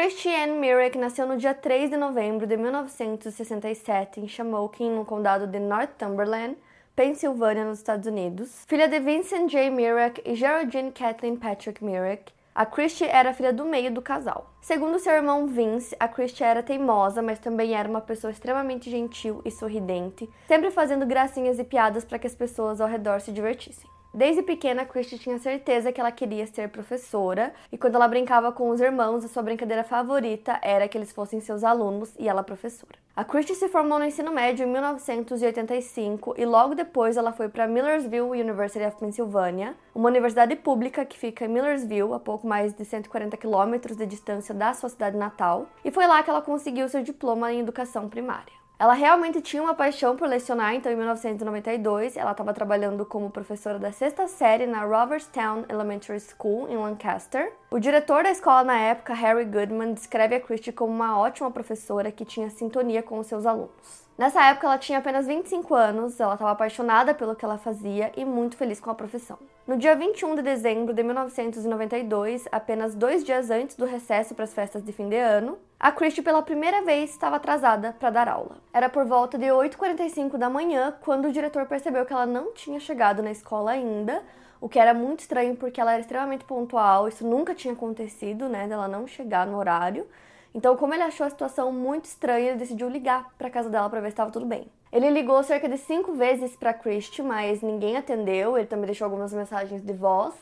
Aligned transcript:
Christiane 0.00 0.52
Mirek 0.52 0.96
nasceu 0.96 1.26
no 1.26 1.36
dia 1.36 1.52
3 1.52 1.90
de 1.90 1.96
novembro 1.96 2.46
de 2.46 2.56
1967 2.56 4.20
em 4.20 4.28
Shamokin, 4.28 4.92
no 4.92 5.04
condado 5.04 5.44
de 5.44 5.58
Northumberland, 5.58 6.56
Pensilvânia, 6.94 7.64
nos 7.64 7.78
Estados 7.78 8.06
Unidos. 8.06 8.64
Filha 8.68 8.86
de 8.86 9.00
Vincent 9.00 9.50
J. 9.50 9.70
Mirek 9.70 10.22
e 10.24 10.36
Geraldine 10.36 10.92
Kathleen 10.92 11.34
Patrick 11.34 11.82
Mirek, 11.84 12.32
a 12.54 12.64
Christie 12.64 13.08
era 13.08 13.34
filha 13.34 13.52
do 13.52 13.64
meio 13.64 13.92
do 13.92 14.00
casal. 14.00 14.54
Segundo 14.60 15.00
seu 15.00 15.14
irmão 15.14 15.48
Vince, 15.48 15.96
a 15.98 16.06
Christie 16.06 16.44
era 16.44 16.62
teimosa, 16.62 17.20
mas 17.20 17.40
também 17.40 17.74
era 17.74 17.88
uma 17.88 18.00
pessoa 18.00 18.30
extremamente 18.30 18.88
gentil 18.88 19.42
e 19.44 19.50
sorridente, 19.50 20.30
sempre 20.46 20.70
fazendo 20.70 21.06
gracinhas 21.06 21.58
e 21.58 21.64
piadas 21.64 22.04
para 22.04 22.20
que 22.20 22.26
as 22.28 22.36
pessoas 22.36 22.80
ao 22.80 22.86
redor 22.86 23.20
se 23.20 23.32
divertissem. 23.32 23.90
Desde 24.12 24.42
pequena, 24.42 24.86
Christie 24.86 25.18
tinha 25.18 25.38
certeza 25.38 25.92
que 25.92 26.00
ela 26.00 26.10
queria 26.10 26.46
ser 26.46 26.70
professora, 26.70 27.52
e 27.70 27.76
quando 27.76 27.96
ela 27.96 28.08
brincava 28.08 28.50
com 28.50 28.70
os 28.70 28.80
irmãos, 28.80 29.22
a 29.22 29.28
sua 29.28 29.42
brincadeira 29.42 29.84
favorita 29.84 30.58
era 30.62 30.88
que 30.88 30.96
eles 30.96 31.12
fossem 31.12 31.40
seus 31.40 31.62
alunos 31.62 32.14
e 32.18 32.26
ela 32.26 32.42
professora. 32.42 32.94
A 33.14 33.22
Christie 33.22 33.54
se 33.54 33.68
formou 33.68 33.98
no 33.98 34.04
ensino 34.06 34.32
médio 34.32 34.64
em 34.64 34.70
1985 34.70 36.36
e 36.38 36.46
logo 36.46 36.74
depois 36.74 37.16
ela 37.16 37.32
foi 37.32 37.48
para 37.48 37.66
Millersville 37.66 38.30
University 38.30 38.84
of 38.86 38.96
Pennsylvania, 38.96 39.74
uma 39.94 40.08
universidade 40.08 40.56
pública 40.56 41.04
que 41.04 41.18
fica 41.18 41.44
em 41.44 41.48
Millersville, 41.48 42.14
a 42.14 42.18
pouco 42.18 42.46
mais 42.46 42.72
de 42.72 42.84
140 42.84 43.36
quilômetros 43.36 43.96
de 43.96 44.06
distância 44.06 44.54
da 44.54 44.72
sua 44.72 44.88
cidade 44.88 45.18
natal, 45.18 45.66
e 45.84 45.90
foi 45.90 46.06
lá 46.06 46.22
que 46.22 46.30
ela 46.30 46.40
conseguiu 46.40 46.88
seu 46.88 47.02
diploma 47.02 47.52
em 47.52 47.60
educação 47.60 48.08
primária. 48.08 48.57
Ela 48.78 48.94
realmente 48.94 49.40
tinha 49.40 49.60
uma 49.60 49.74
paixão 49.74 50.14
por 50.14 50.28
lecionar, 50.28 50.72
então 50.72 50.92
em 50.92 50.94
1992 50.94 52.16
ela 52.16 52.30
estava 52.30 52.54
trabalhando 52.54 53.04
como 53.04 53.28
professora 53.28 53.76
da 53.76 53.90
sexta 53.90 54.28
série 54.28 54.66
na 54.66 54.84
Roverstown 54.84 55.64
Elementary 55.68 56.20
School 56.20 56.68
em 56.68 56.76
Lancaster. 56.76 57.52
O 57.72 57.80
diretor 57.80 58.22
da 58.22 58.30
escola 58.30 58.62
na 58.62 58.78
época, 58.78 59.14
Harry 59.14 59.44
Goodman, 59.44 59.94
descreve 59.94 60.36
a 60.36 60.40
Christie 60.40 60.72
como 60.72 60.92
uma 60.92 61.18
ótima 61.18 61.50
professora 61.50 62.12
que 62.12 62.24
tinha 62.24 62.50
sintonia 62.50 63.02
com 63.02 63.18
os 63.18 63.26
seus 63.26 63.46
alunos. 63.46 64.07
Nessa 64.18 64.44
época 64.46 64.66
ela 64.66 64.78
tinha 64.78 64.98
apenas 64.98 65.28
25 65.28 65.72
anos, 65.76 66.18
ela 66.18 66.32
estava 66.32 66.50
apaixonada 66.50 67.14
pelo 67.14 67.36
que 67.36 67.44
ela 67.44 67.56
fazia 67.56 68.10
e 68.16 68.24
muito 68.24 68.56
feliz 68.56 68.80
com 68.80 68.90
a 68.90 68.94
profissão. 68.94 69.38
No 69.64 69.76
dia 69.76 69.94
21 69.94 70.34
de 70.34 70.42
dezembro 70.42 70.92
de 70.92 71.04
1992, 71.04 72.48
apenas 72.50 72.96
dois 72.96 73.22
dias 73.22 73.48
antes 73.48 73.76
do 73.76 73.86
recesso 73.86 74.34
para 74.34 74.42
as 74.42 74.52
festas 74.52 74.82
de 74.82 74.90
fim 74.90 75.08
de 75.08 75.14
ano, 75.14 75.56
a 75.78 75.92
Christie 75.92 76.20
pela 76.20 76.42
primeira 76.42 76.82
vez 76.82 77.10
estava 77.10 77.36
atrasada 77.36 77.94
para 77.96 78.10
dar 78.10 78.26
aula. 78.26 78.56
Era 78.72 78.88
por 78.88 79.04
volta 79.04 79.38
de 79.38 79.46
8h45 79.46 80.36
da 80.36 80.50
manhã 80.50 80.92
quando 81.00 81.28
o 81.28 81.32
diretor 81.32 81.66
percebeu 81.66 82.04
que 82.04 82.12
ela 82.12 82.26
não 82.26 82.52
tinha 82.52 82.80
chegado 82.80 83.22
na 83.22 83.30
escola 83.30 83.70
ainda, 83.70 84.24
o 84.60 84.68
que 84.68 84.80
era 84.80 84.92
muito 84.92 85.20
estranho 85.20 85.54
porque 85.54 85.80
ela 85.80 85.92
era 85.92 86.00
extremamente 86.00 86.44
pontual, 86.44 87.06
isso 87.06 87.24
nunca 87.24 87.54
tinha 87.54 87.72
acontecido, 87.72 88.48
né, 88.48 88.66
dela 88.66 88.88
não 88.88 89.06
chegar 89.06 89.46
no 89.46 89.56
horário. 89.56 90.08
Então, 90.54 90.76
como 90.76 90.94
ele 90.94 91.02
achou 91.02 91.26
a 91.26 91.30
situação 91.30 91.70
muito 91.72 92.06
estranha, 92.06 92.50
ele 92.50 92.58
decidiu 92.58 92.88
ligar 92.88 93.32
para 93.36 93.50
casa 93.50 93.68
dela 93.68 93.88
para 93.88 94.00
ver 94.00 94.08
se 94.08 94.12
estava 94.12 94.30
tudo 94.30 94.46
bem. 94.46 94.66
Ele 94.90 95.10
ligou 95.10 95.42
cerca 95.42 95.68
de 95.68 95.76
cinco 95.76 96.12
vezes 96.14 96.56
para 96.56 96.72
Christie, 96.72 97.22
mas 97.22 97.60
ninguém 97.60 97.96
atendeu. 97.96 98.56
Ele 98.56 98.66
também 98.66 98.86
deixou 98.86 99.04
algumas 99.04 99.32
mensagens 99.32 99.82
de 99.82 99.92
voz. 99.92 100.34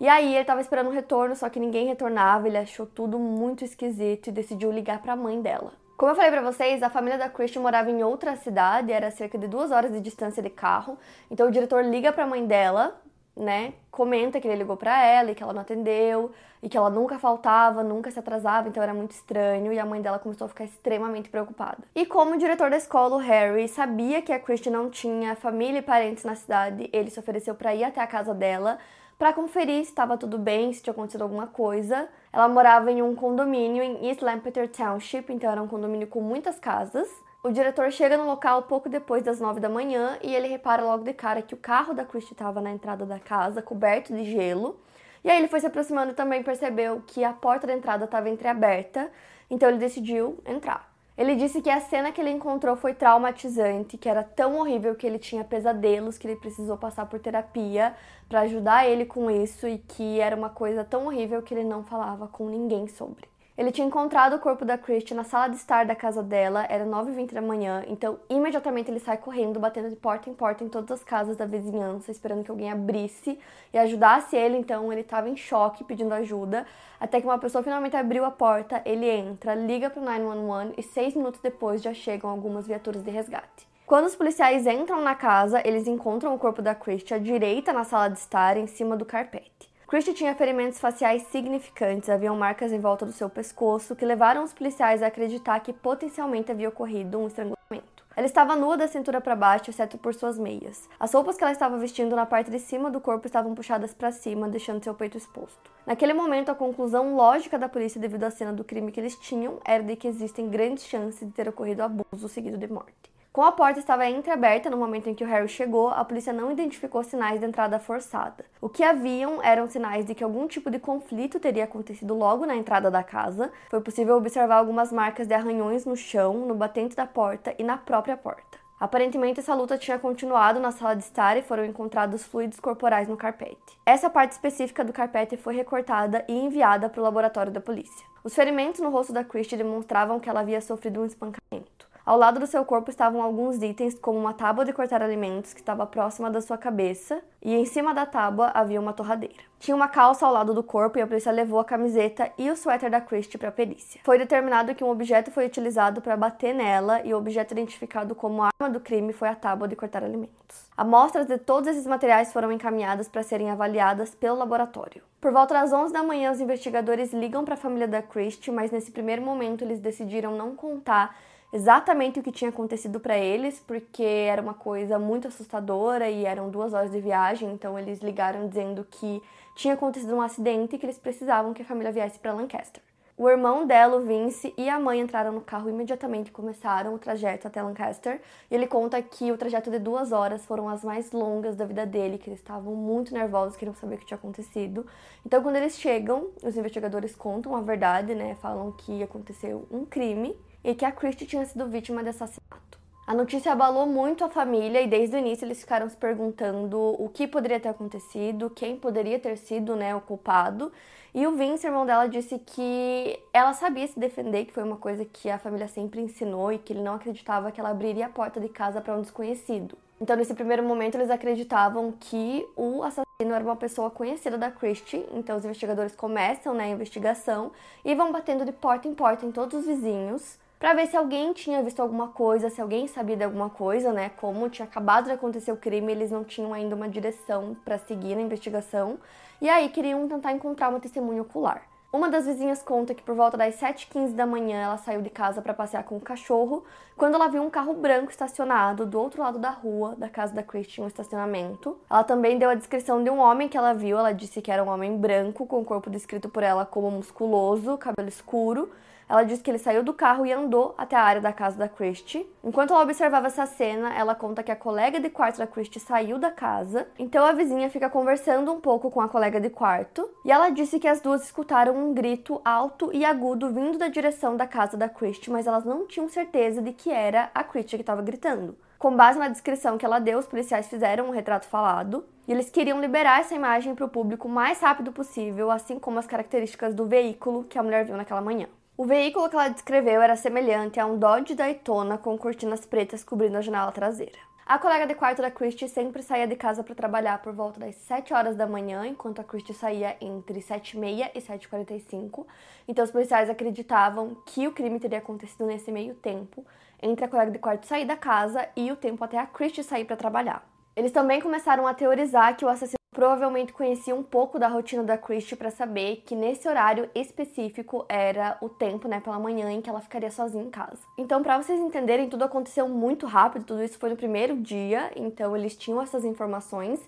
E 0.00 0.08
aí 0.08 0.32
ele 0.32 0.40
estava 0.40 0.60
esperando 0.60 0.88
um 0.88 0.92
retorno, 0.92 1.36
só 1.36 1.48
que 1.48 1.60
ninguém 1.60 1.86
retornava. 1.86 2.48
Ele 2.48 2.58
achou 2.58 2.86
tudo 2.86 3.18
muito 3.18 3.64
esquisito 3.64 4.28
e 4.28 4.32
decidiu 4.32 4.72
ligar 4.72 5.00
para 5.00 5.12
a 5.12 5.16
mãe 5.16 5.40
dela. 5.40 5.72
Como 5.96 6.10
eu 6.10 6.16
falei 6.16 6.32
para 6.32 6.42
vocês, 6.42 6.82
a 6.82 6.90
família 6.90 7.16
da 7.16 7.28
Christie 7.28 7.60
morava 7.60 7.88
em 7.88 8.02
outra 8.02 8.34
cidade, 8.34 8.92
era 8.92 9.12
cerca 9.12 9.38
de 9.38 9.46
duas 9.46 9.70
horas 9.70 9.92
de 9.92 10.00
distância 10.00 10.42
de 10.42 10.50
carro. 10.50 10.98
Então 11.30 11.46
o 11.46 11.52
diretor 11.52 11.84
liga 11.84 12.12
para 12.12 12.24
a 12.24 12.26
mãe 12.26 12.44
dela 12.44 13.00
né, 13.36 13.74
comenta 13.90 14.40
que 14.40 14.46
ele 14.46 14.56
ligou 14.58 14.76
para 14.76 15.04
ela 15.04 15.30
e 15.30 15.34
que 15.34 15.42
ela 15.42 15.52
não 15.52 15.62
atendeu 15.62 16.30
e 16.62 16.68
que 16.68 16.76
ela 16.76 16.88
nunca 16.88 17.18
faltava, 17.18 17.82
nunca 17.82 18.10
se 18.10 18.18
atrasava, 18.18 18.68
então 18.68 18.82
era 18.82 18.94
muito 18.94 19.10
estranho 19.10 19.72
e 19.72 19.78
a 19.78 19.84
mãe 19.84 20.00
dela 20.00 20.18
começou 20.18 20.46
a 20.46 20.48
ficar 20.48 20.64
extremamente 20.64 21.28
preocupada. 21.28 21.78
E 21.94 22.06
como 22.06 22.34
o 22.34 22.38
diretor 22.38 22.70
da 22.70 22.76
escola, 22.76 23.16
o 23.16 23.18
Harry, 23.18 23.68
sabia 23.68 24.22
que 24.22 24.32
a 24.32 24.38
Christie 24.38 24.70
não 24.70 24.88
tinha 24.88 25.36
família 25.36 25.80
e 25.80 25.82
parentes 25.82 26.24
na 26.24 26.34
cidade, 26.34 26.88
ele 26.92 27.10
se 27.10 27.18
ofereceu 27.18 27.54
para 27.54 27.74
ir 27.74 27.84
até 27.84 28.00
a 28.00 28.06
casa 28.06 28.32
dela 28.32 28.78
para 29.18 29.32
conferir 29.32 29.84
se 29.84 29.90
estava 29.90 30.16
tudo 30.16 30.38
bem, 30.38 30.72
se 30.72 30.82
tinha 30.82 30.92
acontecido 30.92 31.22
alguma 31.22 31.46
coisa. 31.46 32.08
Ela 32.32 32.48
morava 32.48 32.90
em 32.90 33.00
um 33.00 33.14
condomínio 33.14 33.82
em 33.82 34.08
East 34.08 34.22
Lampeter 34.22 34.68
Township, 34.68 35.32
então 35.32 35.50
era 35.50 35.62
um 35.62 35.68
condomínio 35.68 36.06
com 36.06 36.20
muitas 36.20 36.58
casas. 36.58 37.08
O 37.46 37.52
diretor 37.52 37.92
chega 37.92 38.16
no 38.16 38.24
local 38.24 38.62
pouco 38.62 38.88
depois 38.88 39.22
das 39.22 39.38
nove 39.38 39.60
da 39.60 39.68
manhã 39.68 40.18
e 40.22 40.34
ele 40.34 40.48
repara 40.48 40.82
logo 40.82 41.04
de 41.04 41.12
cara 41.12 41.42
que 41.42 41.52
o 41.52 41.58
carro 41.58 41.92
da 41.92 42.02
Christie 42.02 42.32
estava 42.32 42.58
na 42.58 42.70
entrada 42.70 43.04
da 43.04 43.18
casa, 43.18 43.60
coberto 43.60 44.14
de 44.14 44.24
gelo. 44.24 44.80
E 45.22 45.28
aí 45.28 45.36
ele 45.36 45.48
foi 45.48 45.60
se 45.60 45.66
aproximando 45.66 46.12
e 46.12 46.14
também 46.14 46.42
percebeu 46.42 47.02
que 47.06 47.22
a 47.22 47.34
porta 47.34 47.66
da 47.66 47.74
entrada 47.74 48.06
estava 48.06 48.30
entreaberta, 48.30 49.12
então 49.50 49.68
ele 49.68 49.76
decidiu 49.76 50.38
entrar. 50.46 50.90
Ele 51.18 51.36
disse 51.36 51.60
que 51.60 51.68
a 51.68 51.82
cena 51.82 52.12
que 52.12 52.18
ele 52.18 52.30
encontrou 52.30 52.76
foi 52.76 52.94
traumatizante, 52.94 53.98
que 53.98 54.08
era 54.08 54.22
tão 54.22 54.56
horrível 54.56 54.94
que 54.94 55.06
ele 55.06 55.18
tinha 55.18 55.44
pesadelos, 55.44 56.16
que 56.16 56.26
ele 56.26 56.36
precisou 56.36 56.78
passar 56.78 57.04
por 57.04 57.20
terapia 57.20 57.94
para 58.26 58.40
ajudar 58.40 58.88
ele 58.88 59.04
com 59.04 59.30
isso 59.30 59.68
e 59.68 59.76
que 59.76 60.18
era 60.18 60.34
uma 60.34 60.48
coisa 60.48 60.82
tão 60.82 61.04
horrível 61.04 61.42
que 61.42 61.52
ele 61.52 61.64
não 61.64 61.84
falava 61.84 62.26
com 62.26 62.48
ninguém 62.48 62.88
sobre. 62.88 63.33
Ele 63.56 63.70
tinha 63.70 63.86
encontrado 63.86 64.34
o 64.34 64.40
corpo 64.40 64.64
da 64.64 64.76
Christie 64.76 65.14
na 65.14 65.22
sala 65.22 65.46
de 65.46 65.54
estar 65.54 65.86
da 65.86 65.94
casa 65.94 66.20
dela, 66.20 66.66
era 66.68 66.84
9h20 66.84 67.32
da 67.32 67.40
manhã, 67.40 67.84
então 67.86 68.18
imediatamente 68.28 68.90
ele 68.90 68.98
sai 68.98 69.16
correndo, 69.16 69.60
batendo 69.60 69.88
de 69.88 69.94
porta 69.94 70.28
em 70.28 70.34
porta 70.34 70.64
em 70.64 70.68
todas 70.68 70.90
as 70.90 71.04
casas 71.04 71.36
da 71.36 71.46
vizinhança, 71.46 72.10
esperando 72.10 72.42
que 72.42 72.50
alguém 72.50 72.72
abrisse 72.72 73.38
e 73.72 73.78
ajudasse 73.78 74.34
ele. 74.34 74.58
Então 74.58 74.92
ele 74.92 75.02
estava 75.02 75.28
em 75.28 75.36
choque, 75.36 75.84
pedindo 75.84 76.12
ajuda, 76.12 76.66
até 76.98 77.20
que 77.20 77.28
uma 77.28 77.38
pessoa 77.38 77.62
finalmente 77.62 77.94
abriu 77.94 78.24
a 78.24 78.30
porta, 78.32 78.82
ele 78.84 79.08
entra, 79.08 79.54
liga 79.54 79.88
para 79.88 80.02
o 80.02 80.04
911 80.04 80.74
e 80.76 80.82
seis 80.82 81.14
minutos 81.14 81.40
depois 81.40 81.80
já 81.80 81.94
chegam 81.94 82.28
algumas 82.30 82.66
viaturas 82.66 83.04
de 83.04 83.10
resgate. 83.12 83.68
Quando 83.86 84.06
os 84.06 84.16
policiais 84.16 84.66
entram 84.66 85.00
na 85.00 85.14
casa, 85.14 85.62
eles 85.64 85.86
encontram 85.86 86.34
o 86.34 86.38
corpo 86.40 86.60
da 86.60 86.74
Christie 86.74 87.14
à 87.14 87.18
direita 87.18 87.72
na 87.72 87.84
sala 87.84 88.08
de 88.08 88.18
estar, 88.18 88.56
em 88.56 88.66
cima 88.66 88.96
do 88.96 89.04
carpete. 89.04 89.73
Christie 89.86 90.14
tinha 90.14 90.34
ferimentos 90.34 90.80
faciais 90.80 91.24
significantes, 91.24 92.08
haviam 92.08 92.34
marcas 92.34 92.72
em 92.72 92.80
volta 92.80 93.04
do 93.04 93.12
seu 93.12 93.28
pescoço 93.28 93.94
que 93.94 94.04
levaram 94.04 94.42
os 94.42 94.52
policiais 94.54 95.02
a 95.02 95.08
acreditar 95.08 95.60
que 95.60 95.74
potencialmente 95.74 96.50
havia 96.50 96.70
ocorrido 96.70 97.18
um 97.18 97.26
estrangulamento. 97.26 98.02
Ela 98.16 98.26
estava 98.26 98.56
nua 98.56 98.78
da 98.78 98.88
cintura 98.88 99.20
para 99.20 99.36
baixo, 99.36 99.68
exceto 99.68 99.98
por 99.98 100.14
suas 100.14 100.38
meias. 100.38 100.88
As 100.98 101.12
roupas 101.12 101.36
que 101.36 101.44
ela 101.44 101.52
estava 101.52 101.76
vestindo 101.76 102.16
na 102.16 102.24
parte 102.24 102.50
de 102.50 102.60
cima 102.60 102.90
do 102.90 103.00
corpo 103.00 103.26
estavam 103.26 103.54
puxadas 103.54 103.92
para 103.92 104.10
cima, 104.10 104.48
deixando 104.48 104.82
seu 104.82 104.94
peito 104.94 105.18
exposto. 105.18 105.70
Naquele 105.84 106.14
momento, 106.14 106.50
a 106.50 106.54
conclusão 106.54 107.14
lógica 107.14 107.58
da 107.58 107.68
polícia 107.68 108.00
devido 108.00 108.24
à 108.24 108.30
cena 108.30 108.52
do 108.52 108.64
crime 108.64 108.90
que 108.90 109.00
eles 109.00 109.16
tinham 109.16 109.58
era 109.64 109.82
de 109.82 109.96
que 109.96 110.08
existem 110.08 110.48
grandes 110.48 110.86
chances 110.86 111.26
de 111.26 111.34
ter 111.34 111.48
ocorrido 111.48 111.82
abuso 111.82 112.28
seguido 112.28 112.56
de 112.56 112.68
morte. 112.68 113.13
Como 113.34 113.48
a 113.48 113.50
porta 113.50 113.80
estava 113.80 114.08
entreaberta 114.08 114.70
no 114.70 114.76
momento 114.76 115.10
em 115.10 115.14
que 115.14 115.24
o 115.24 115.26
Harry 115.26 115.48
chegou, 115.48 115.88
a 115.88 116.04
polícia 116.04 116.32
não 116.32 116.52
identificou 116.52 117.02
sinais 117.02 117.40
de 117.40 117.46
entrada 117.46 117.80
forçada. 117.80 118.44
O 118.60 118.68
que 118.68 118.84
haviam 118.84 119.42
eram 119.42 119.68
sinais 119.68 120.06
de 120.06 120.14
que 120.14 120.22
algum 120.22 120.46
tipo 120.46 120.70
de 120.70 120.78
conflito 120.78 121.40
teria 121.40 121.64
acontecido 121.64 122.14
logo 122.14 122.46
na 122.46 122.54
entrada 122.54 122.92
da 122.92 123.02
casa. 123.02 123.50
Foi 123.68 123.80
possível 123.80 124.16
observar 124.16 124.58
algumas 124.58 124.92
marcas 124.92 125.26
de 125.26 125.34
arranhões 125.34 125.84
no 125.84 125.96
chão, 125.96 126.46
no 126.46 126.54
batente 126.54 126.94
da 126.94 127.06
porta 127.06 127.52
e 127.58 127.64
na 127.64 127.76
própria 127.76 128.16
porta. 128.16 128.56
Aparentemente, 128.78 129.40
essa 129.40 129.52
luta 129.52 129.76
tinha 129.76 129.98
continuado 129.98 130.60
na 130.60 130.70
sala 130.70 130.94
de 130.94 131.02
estar 131.02 131.36
e 131.36 131.42
foram 131.42 131.64
encontrados 131.64 132.22
fluidos 132.22 132.60
corporais 132.60 133.08
no 133.08 133.16
carpete. 133.16 133.76
Essa 133.84 134.08
parte 134.08 134.30
específica 134.30 134.84
do 134.84 134.92
carpete 134.92 135.36
foi 135.36 135.56
recortada 135.56 136.24
e 136.28 136.38
enviada 136.38 136.88
para 136.88 137.00
o 137.00 137.04
laboratório 137.04 137.50
da 137.50 137.60
polícia. 137.60 138.06
Os 138.22 138.32
ferimentos 138.32 138.80
no 138.80 138.90
rosto 138.90 139.12
da 139.12 139.24
Christie 139.24 139.58
demonstravam 139.58 140.20
que 140.20 140.30
ela 140.30 140.38
havia 140.38 140.60
sofrido 140.60 141.00
um 141.00 141.04
espancamento. 141.04 141.93
Ao 142.06 142.18
lado 142.18 142.38
do 142.38 142.46
seu 142.46 142.62
corpo 142.66 142.90
estavam 142.90 143.22
alguns 143.22 143.62
itens, 143.62 143.98
como 143.98 144.18
uma 144.18 144.34
tábua 144.34 144.62
de 144.62 144.74
cortar 144.74 145.00
alimentos 145.00 145.54
que 145.54 145.60
estava 145.60 145.86
próxima 145.86 146.30
da 146.30 146.42
sua 146.42 146.58
cabeça, 146.58 147.22
e 147.40 147.54
em 147.54 147.64
cima 147.64 147.94
da 147.94 148.04
tábua 148.04 148.50
havia 148.52 148.78
uma 148.78 148.92
torradeira. 148.92 149.42
Tinha 149.58 149.74
uma 149.74 149.88
calça 149.88 150.26
ao 150.26 150.32
lado 150.32 150.52
do 150.52 150.62
corpo 150.62 150.98
e 150.98 151.00
a 151.00 151.06
polícia 151.06 151.32
levou 151.32 151.58
a 151.58 151.64
camiseta 151.64 152.30
e 152.36 152.50
o 152.50 152.56
suéter 152.56 152.90
da 152.90 153.00
Christie 153.00 153.38
para 153.38 153.48
a 153.48 153.52
perícia. 153.52 154.02
Foi 154.04 154.18
determinado 154.18 154.74
que 154.74 154.84
um 154.84 154.90
objeto 154.90 155.30
foi 155.30 155.46
utilizado 155.46 156.02
para 156.02 156.14
bater 156.14 156.54
nela 156.54 157.00
e 157.06 157.14
o 157.14 157.16
objeto 157.16 157.52
identificado 157.52 158.14
como 158.14 158.42
arma 158.42 158.70
do 158.70 158.80
crime 158.80 159.14
foi 159.14 159.28
a 159.28 159.34
tábua 159.34 159.66
de 159.66 159.74
cortar 159.74 160.04
alimentos. 160.04 160.68
Amostras 160.76 161.26
de 161.26 161.38
todos 161.38 161.70
esses 161.70 161.86
materiais 161.86 162.34
foram 162.34 162.52
encaminhadas 162.52 163.08
para 163.08 163.22
serem 163.22 163.50
avaliadas 163.50 164.14
pelo 164.14 164.36
laboratório. 164.36 165.02
Por 165.22 165.32
volta 165.32 165.54
das 165.54 165.72
11 165.72 165.90
da 165.90 166.02
manhã, 166.02 166.30
os 166.32 166.40
investigadores 166.40 167.14
ligam 167.14 167.46
para 167.46 167.54
a 167.54 167.56
família 167.56 167.88
da 167.88 168.02
Christie, 168.02 168.52
mas 168.52 168.70
nesse 168.70 168.90
primeiro 168.90 169.22
momento 169.22 169.64
eles 169.64 169.80
decidiram 169.80 170.36
não 170.36 170.54
contar 170.54 171.16
exatamente 171.52 172.18
o 172.18 172.22
que 172.22 172.32
tinha 172.32 172.50
acontecido 172.50 172.98
para 172.98 173.16
eles, 173.16 173.60
porque 173.60 174.02
era 174.02 174.42
uma 174.42 174.54
coisa 174.54 174.98
muito 174.98 175.28
assustadora 175.28 176.08
e 176.10 176.24
eram 176.24 176.50
duas 176.50 176.72
horas 176.72 176.90
de 176.90 177.00
viagem, 177.00 177.52
então 177.52 177.78
eles 177.78 178.00
ligaram 178.00 178.48
dizendo 178.48 178.86
que 178.90 179.22
tinha 179.54 179.74
acontecido 179.74 180.14
um 180.14 180.22
acidente 180.22 180.76
e 180.76 180.78
que 180.78 180.86
eles 180.86 180.98
precisavam 180.98 181.54
que 181.54 181.62
a 181.62 181.64
família 181.64 181.92
viesse 181.92 182.18
para 182.18 182.32
Lancaster. 182.32 182.82
O 183.16 183.30
irmão 183.30 183.64
dela, 183.64 183.96
o 183.96 184.00
Vince, 184.00 184.52
e 184.58 184.68
a 184.68 184.76
mãe 184.76 184.98
entraram 184.98 185.30
no 185.30 185.40
carro 185.40 185.68
e 185.68 185.72
imediatamente 185.72 186.32
começaram 186.32 186.92
o 186.92 186.98
trajeto 186.98 187.46
até 187.46 187.62
Lancaster. 187.62 188.20
E 188.50 188.54
ele 188.56 188.66
conta 188.66 189.00
que 189.00 189.30
o 189.30 189.38
trajeto 189.38 189.70
de 189.70 189.78
duas 189.78 190.10
horas 190.10 190.44
foram 190.44 190.68
as 190.68 190.82
mais 190.82 191.12
longas 191.12 191.54
da 191.54 191.64
vida 191.64 191.86
dele, 191.86 192.18
que 192.18 192.28
eles 192.28 192.40
estavam 192.40 192.74
muito 192.74 193.14
nervosos, 193.14 193.56
queriam 193.56 193.72
saber 193.76 193.94
o 193.94 193.98
que 193.98 194.06
tinha 194.06 194.18
acontecido. 194.18 194.84
Então, 195.24 195.40
quando 195.44 195.54
eles 195.54 195.78
chegam, 195.78 196.30
os 196.42 196.56
investigadores 196.56 197.14
contam 197.14 197.54
a 197.54 197.60
verdade, 197.60 198.16
né? 198.16 198.34
Falam 198.42 198.72
que 198.72 199.00
aconteceu 199.00 199.64
um 199.70 199.84
crime 199.84 200.36
e 200.64 200.74
que 200.74 200.84
a 200.84 200.90
Christie 200.90 201.26
tinha 201.26 201.44
sido 201.44 201.68
vítima 201.68 202.02
de 202.02 202.08
assassinato. 202.08 202.78
A 203.06 203.12
notícia 203.12 203.52
abalou 203.52 203.84
muito 203.86 204.24
a 204.24 204.30
família 204.30 204.80
e 204.80 204.86
desde 204.86 205.14
o 205.14 205.18
início 205.18 205.44
eles 205.44 205.60
ficaram 205.60 205.86
se 205.90 205.96
perguntando 205.96 206.78
o 206.78 207.10
que 207.12 207.26
poderia 207.26 207.60
ter 207.60 207.68
acontecido, 207.68 208.48
quem 208.48 208.76
poderia 208.76 209.18
ter 209.18 209.36
sido 209.36 209.76
né, 209.76 209.94
o 209.94 210.00
culpado. 210.00 210.72
E 211.14 211.26
o 211.26 211.32
Vince, 211.32 211.66
irmão 211.66 211.84
dela, 211.84 212.08
disse 212.08 212.38
que 212.38 213.20
ela 213.30 213.52
sabia 213.52 213.86
se 213.86 214.00
defender, 214.00 214.46
que 214.46 214.54
foi 214.54 214.62
uma 214.62 214.78
coisa 214.78 215.04
que 215.04 215.28
a 215.28 215.38
família 215.38 215.68
sempre 215.68 216.00
ensinou 216.00 216.50
e 216.50 216.58
que 216.58 216.72
ele 216.72 216.80
não 216.80 216.94
acreditava 216.94 217.52
que 217.52 217.60
ela 217.60 217.68
abriria 217.68 218.06
a 218.06 218.08
porta 218.08 218.40
de 218.40 218.48
casa 218.48 218.80
para 218.80 218.96
um 218.96 219.02
desconhecido. 219.02 219.76
Então, 220.00 220.16
nesse 220.16 220.34
primeiro 220.34 220.62
momento, 220.62 220.96
eles 220.96 221.10
acreditavam 221.10 221.92
que 222.00 222.44
o 222.56 222.82
assassino 222.82 223.34
era 223.34 223.44
uma 223.44 223.54
pessoa 223.54 223.90
conhecida 223.90 224.38
da 224.38 224.50
Christie. 224.50 225.06
Então, 225.12 225.36
os 225.36 225.44
investigadores 225.44 225.94
começam 225.94 226.54
né, 226.54 226.64
a 226.64 226.68
investigação 226.68 227.52
e 227.84 227.94
vão 227.94 228.10
batendo 228.10 228.46
de 228.46 228.52
porta 228.52 228.88
em 228.88 228.94
porta 228.94 229.26
em 229.26 229.30
todos 229.30 229.60
os 229.60 229.66
vizinhos 229.66 230.42
para 230.64 230.72
ver 230.72 230.86
se 230.86 230.96
alguém 230.96 231.34
tinha 231.34 231.62
visto 231.62 231.80
alguma 231.80 232.08
coisa, 232.08 232.48
se 232.48 232.58
alguém 232.58 232.86
sabia 232.86 233.18
de 233.18 233.22
alguma 233.22 233.50
coisa, 233.50 233.92
né? 233.92 234.10
Como 234.16 234.48
tinha 234.48 234.64
acabado 234.64 235.04
de 235.04 235.10
acontecer 235.10 235.52
o 235.52 235.58
crime, 235.58 235.92
eles 235.92 236.10
não 236.10 236.24
tinham 236.24 236.54
ainda 236.54 236.74
uma 236.74 236.88
direção 236.88 237.54
para 237.62 237.76
seguir 237.76 238.14
na 238.14 238.22
investigação. 238.22 238.98
E 239.42 239.48
aí 239.50 239.68
queriam 239.68 240.08
tentar 240.08 240.32
encontrar 240.32 240.70
uma 240.70 240.80
testemunha 240.80 241.20
ocular. 241.20 241.64
Uma 241.92 242.08
das 242.08 242.24
vizinhas 242.24 242.62
conta 242.62 242.94
que 242.94 243.02
por 243.02 243.14
volta 243.14 243.36
das 243.36 243.56
7h15 243.56 244.14
da 244.14 244.24
manhã 244.24 244.62
ela 244.62 244.78
saiu 244.78 245.02
de 245.02 245.10
casa 245.10 245.42
para 245.42 245.52
passear 245.52 245.84
com 245.84 245.98
o 245.98 246.00
cachorro, 246.00 246.64
quando 246.96 247.16
ela 247.16 247.28
viu 247.28 247.42
um 247.42 247.50
carro 247.50 247.74
branco 247.74 248.10
estacionado 248.10 248.86
do 248.86 248.98
outro 248.98 249.20
lado 249.20 249.38
da 249.38 249.50
rua 249.50 249.94
da 249.98 250.08
casa 250.08 250.32
da 250.32 250.42
Christian, 250.42 250.84
um 250.84 250.88
estacionamento. 250.88 251.76
Ela 251.90 252.04
também 252.04 252.38
deu 252.38 252.48
a 252.48 252.54
descrição 252.54 253.04
de 253.04 253.10
um 253.10 253.18
homem 253.18 253.50
que 253.50 253.58
ela 253.58 253.74
viu, 253.74 253.98
ela 253.98 254.12
disse 254.12 254.40
que 254.40 254.50
era 254.50 254.64
um 254.64 254.70
homem 254.70 254.96
branco, 254.96 255.46
com 255.46 255.60
o 255.60 255.64
corpo 255.64 255.90
descrito 255.90 256.30
por 256.30 256.42
ela 256.42 256.64
como 256.64 256.90
musculoso, 256.90 257.76
cabelo 257.76 258.08
escuro, 258.08 258.70
ela 259.08 259.22
diz 259.22 259.42
que 259.42 259.50
ele 259.50 259.58
saiu 259.58 259.82
do 259.82 259.92
carro 259.92 260.24
e 260.24 260.32
andou 260.32 260.74
até 260.76 260.96
a 260.96 261.02
área 261.02 261.20
da 261.20 261.32
casa 261.32 261.58
da 261.58 261.68
Christie. 261.68 262.26
Enquanto 262.42 262.72
ela 262.72 262.82
observava 262.82 263.26
essa 263.26 263.46
cena, 263.46 263.94
ela 263.94 264.14
conta 264.14 264.42
que 264.42 264.50
a 264.50 264.56
colega 264.56 264.98
de 265.00 265.10
quarto 265.10 265.38
da 265.38 265.46
Christie 265.46 265.80
saiu 265.80 266.18
da 266.18 266.30
casa. 266.30 266.86
Então 266.98 267.24
a 267.24 267.32
vizinha 267.32 267.70
fica 267.70 267.90
conversando 267.90 268.52
um 268.52 268.60
pouco 268.60 268.90
com 268.90 269.00
a 269.00 269.08
colega 269.08 269.40
de 269.40 269.50
quarto. 269.50 270.08
E 270.24 270.32
ela 270.32 270.50
disse 270.50 270.78
que 270.78 270.88
as 270.88 271.00
duas 271.00 271.24
escutaram 271.24 271.76
um 271.76 271.92
grito 271.92 272.40
alto 272.44 272.90
e 272.92 273.04
agudo 273.04 273.52
vindo 273.52 273.78
da 273.78 273.88
direção 273.88 274.36
da 274.36 274.46
casa 274.46 274.76
da 274.76 274.88
Christie, 274.88 275.30
mas 275.30 275.46
elas 275.46 275.64
não 275.64 275.86
tinham 275.86 276.08
certeza 276.08 276.62
de 276.62 276.72
que 276.72 276.90
era 276.90 277.30
a 277.34 277.44
Christie 277.44 277.76
que 277.76 277.82
estava 277.82 278.02
gritando. 278.02 278.56
Com 278.78 278.94
base 278.94 279.18
na 279.18 279.28
descrição 279.28 279.78
que 279.78 279.86
ela 279.86 279.98
deu, 279.98 280.18
os 280.18 280.26
policiais 280.26 280.66
fizeram 280.66 281.06
um 281.06 281.10
retrato 281.10 281.46
falado 281.46 282.04
e 282.28 282.32
eles 282.32 282.50
queriam 282.50 282.80
liberar 282.80 283.20
essa 283.20 283.34
imagem 283.34 283.74
para 283.74 283.86
o 283.86 283.88
público 283.88 284.28
o 284.28 284.30
mais 284.30 284.60
rápido 284.60 284.92
possível, 284.92 285.50
assim 285.50 285.78
como 285.78 285.98
as 285.98 286.06
características 286.06 286.74
do 286.74 286.86
veículo 286.86 287.44
que 287.44 287.58
a 287.58 287.62
mulher 287.62 287.84
viu 287.84 287.96
naquela 287.96 288.20
manhã. 288.20 288.46
O 288.76 288.84
veículo 288.84 289.28
que 289.28 289.36
ela 289.36 289.50
descreveu 289.50 290.02
era 290.02 290.16
semelhante 290.16 290.80
a 290.80 290.86
um 290.86 290.98
Dodge 290.98 291.36
Daytona 291.36 291.96
com 291.96 292.18
cortinas 292.18 292.66
pretas 292.66 293.04
cobrindo 293.04 293.38
a 293.38 293.40
janela 293.40 293.70
traseira. 293.70 294.18
A 294.44 294.58
colega 294.58 294.84
de 294.84 294.96
quarto 294.96 295.22
da 295.22 295.30
Christie 295.30 295.68
sempre 295.68 296.02
saía 296.02 296.26
de 296.26 296.34
casa 296.34 296.64
para 296.64 296.74
trabalhar 296.74 297.22
por 297.22 297.32
volta 297.32 297.60
das 297.60 297.76
7 297.76 298.12
horas 298.12 298.34
da 298.34 298.48
manhã, 298.48 298.84
enquanto 298.84 299.20
a 299.20 299.24
Christie 299.24 299.54
saía 299.54 299.96
entre 300.00 300.40
7h30 300.40 301.12
e 301.14 301.20
7h45. 301.20 302.26
Então 302.66 302.84
os 302.84 302.90
policiais 302.90 303.30
acreditavam 303.30 304.16
que 304.26 304.48
o 304.48 304.52
crime 304.52 304.80
teria 304.80 304.98
acontecido 304.98 305.46
nesse 305.46 305.70
meio 305.70 305.94
tempo, 305.94 306.44
entre 306.82 307.04
a 307.04 307.08
colega 307.08 307.30
de 307.30 307.38
quarto 307.38 307.68
sair 307.68 307.84
da 307.84 307.96
casa 307.96 308.48
e 308.56 308.72
o 308.72 308.76
tempo 308.76 309.04
até 309.04 309.18
a 309.18 309.26
Christie 309.26 309.62
sair 309.62 309.84
para 309.84 309.96
trabalhar. 309.96 310.44
Eles 310.74 310.90
também 310.90 311.20
começaram 311.20 311.64
a 311.64 311.74
teorizar 311.74 312.36
que 312.36 312.44
o 312.44 312.48
assassino 312.48 312.83
provavelmente 312.94 313.52
conhecia 313.52 313.94
um 313.94 314.02
pouco 314.02 314.38
da 314.38 314.46
rotina 314.46 314.84
da 314.84 314.96
Christie 314.96 315.36
para 315.36 315.50
saber 315.50 316.02
que 316.06 316.14
nesse 316.14 316.48
horário 316.48 316.88
específico 316.94 317.84
era 317.88 318.38
o 318.40 318.48
tempo, 318.48 318.86
né, 318.86 319.00
pela 319.00 319.18
manhã 319.18 319.50
em 319.50 319.60
que 319.60 319.68
ela 319.68 319.80
ficaria 319.80 320.10
sozinha 320.10 320.44
em 320.44 320.50
casa. 320.50 320.78
Então, 320.96 321.22
para 321.22 321.36
vocês 321.42 321.60
entenderem, 321.60 322.08
tudo 322.08 322.22
aconteceu 322.24 322.68
muito 322.68 323.04
rápido, 323.04 323.44
tudo 323.44 323.62
isso 323.62 323.78
foi 323.78 323.90
no 323.90 323.96
primeiro 323.96 324.36
dia, 324.36 324.92
então 324.94 325.36
eles 325.36 325.56
tinham 325.56 325.82
essas 325.82 326.04
informações, 326.04 326.80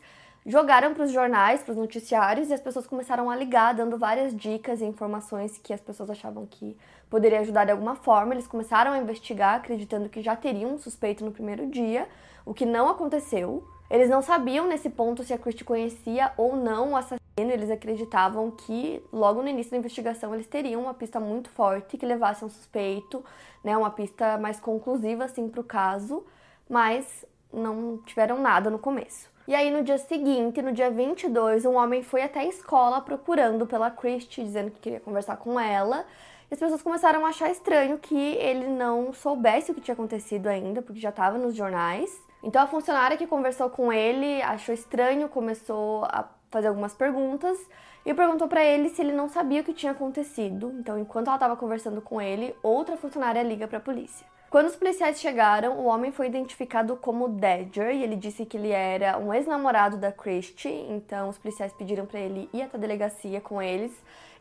jogaram 0.47 0.95
para 0.95 1.03
os 1.03 1.11
jornais, 1.11 1.63
para 1.63 1.73
os 1.73 1.77
noticiários 1.77 2.51
e 2.51 2.55
as 2.55 2.61
pessoas 2.61 2.87
começaram 2.87 3.29
a 3.29 3.35
ligar, 3.35 3.75
dando 3.75 3.99
várias 3.99 4.35
dicas 4.35 4.81
e 4.81 4.85
informações 4.85 5.59
que 5.59 5.73
as 5.73 5.81
pessoas 5.81 6.09
achavam 6.09 6.47
que 6.47 6.77
poderia 7.11 7.41
ajudar 7.41 7.65
de 7.65 7.73
alguma 7.73 7.97
forma. 7.97 8.33
Eles 8.33 8.47
começaram 8.47 8.93
a 8.93 8.99
investigar, 8.99 9.57
acreditando 9.57 10.09
que 10.09 10.23
já 10.23 10.37
teriam 10.37 10.75
um 10.75 10.79
suspeito 10.79 11.25
no 11.25 11.33
primeiro 11.33 11.67
dia, 11.67 12.09
o 12.45 12.55
que 12.55 12.65
não 12.65 12.89
aconteceu. 12.89 13.67
Eles 13.91 14.09
não 14.09 14.21
sabiam 14.21 14.67
nesse 14.67 14.91
ponto 14.91 15.23
se 15.23 15.33
a 15.33 15.39
Christie 15.39 15.65
conhecia 15.65 16.33
ou 16.37 16.57
não 16.57 16.93
o 16.93 16.97
assassino. 16.97 17.21
Eles 17.39 17.71
acreditavam 17.71 18.51
que 18.51 19.03
logo 19.13 19.43
no 19.43 19.49
início 19.49 19.71
da 19.71 19.77
investigação 19.77 20.35
eles 20.35 20.47
teriam 20.47 20.83
uma 20.83 20.95
pista 20.95 21.21
muito 21.21 21.51
forte 21.51 21.99
que 21.99 22.07
levasse 22.07 22.45
um 22.45 22.49
suspeito, 22.49 23.23
né, 23.63 23.77
uma 23.77 23.91
pista 23.91 24.39
mais 24.39 24.59
conclusiva 24.59 25.25
assim 25.25 25.49
para 25.49 25.61
o 25.61 25.65
caso, 25.65 26.25
mas 26.69 27.27
não 27.53 27.99
tiveram 27.99 28.41
nada 28.41 28.71
no 28.71 28.79
começo. 28.79 29.29
E 29.47 29.55
aí 29.55 29.71
no 29.71 29.85
dia 29.85 29.99
seguinte, 29.99 30.61
no 30.61 30.73
dia 30.73 30.91
22, 30.91 31.65
um 31.67 31.77
homem 31.77 32.03
foi 32.03 32.23
até 32.23 32.41
a 32.41 32.47
escola 32.47 33.01
procurando 33.01 33.67
pela 33.67 33.91
Christie, 33.91 34.43
dizendo 34.43 34.71
que 34.71 34.81
queria 34.81 35.01
conversar 35.01 35.37
com 35.37 35.61
ela. 35.61 36.05
As 36.51 36.61
pessoas 36.61 36.81
começaram 36.81 37.27
a 37.27 37.31
achar 37.31 37.51
estranho 37.51 37.99
que 37.99 38.15
ele 38.15 38.69
não 38.69 39.13
soubesse 39.13 39.73
o 39.73 39.75
que 39.75 39.81
tinha 39.81 39.95
acontecido 39.95 40.47
ainda, 40.47 40.81
porque 40.81 41.01
já 41.01 41.09
estava 41.09 41.37
nos 41.37 41.57
jornais. 41.57 42.09
Então 42.43 42.63
a 42.63 42.67
funcionária 42.69 43.17
que 43.17 43.27
conversou 43.27 43.69
com 43.69 43.93
ele 43.93 44.41
achou 44.43 44.73
estranho, 44.73 45.29
começou 45.29 46.05
a 46.05 46.29
fazer 46.49 46.69
algumas 46.69 46.95
perguntas 46.95 47.59
e 48.05 48.15
perguntou 48.15 48.47
para 48.47 48.65
ele 48.65 48.89
se 48.91 49.03
ele 49.03 49.13
não 49.13 49.29
sabia 49.29 49.61
o 49.61 49.65
que 49.65 49.75
tinha 49.75 49.91
acontecido. 49.91 50.73
Então, 50.79 50.97
enquanto 50.97 51.27
ela 51.27 51.37
estava 51.37 51.57
conversando 51.57 52.01
com 52.01 52.23
ele, 52.23 52.55
outra 52.63 52.97
funcionária 52.97 53.43
liga 53.43 53.67
para 53.67 53.79
a 53.79 53.81
polícia. 53.81 54.25
Quando 54.49 54.67
os 54.67 54.77
policiais 54.77 55.21
chegaram, 55.21 55.77
o 55.77 55.87
homem 55.87 56.13
foi 56.13 56.29
identificado 56.29 56.97
como 56.97 57.29
Dodger 57.29 57.91
e 57.91 58.05
ele 58.05 58.15
disse 58.15 58.47
que 58.47 58.57
ele 58.57 58.71
era 58.71 59.19
um 59.19 59.35
ex-namorado 59.35 59.97
da 59.97 60.13
Christie, 60.13 60.87
então 60.89 61.29
os 61.29 61.37
policiais 61.37 61.73
pediram 61.73 62.07
para 62.07 62.21
ele 62.21 62.49
ir 62.53 62.63
até 62.63 62.77
a 62.77 62.81
delegacia 62.81 63.41
com 63.41 63.61
eles. 63.61 63.93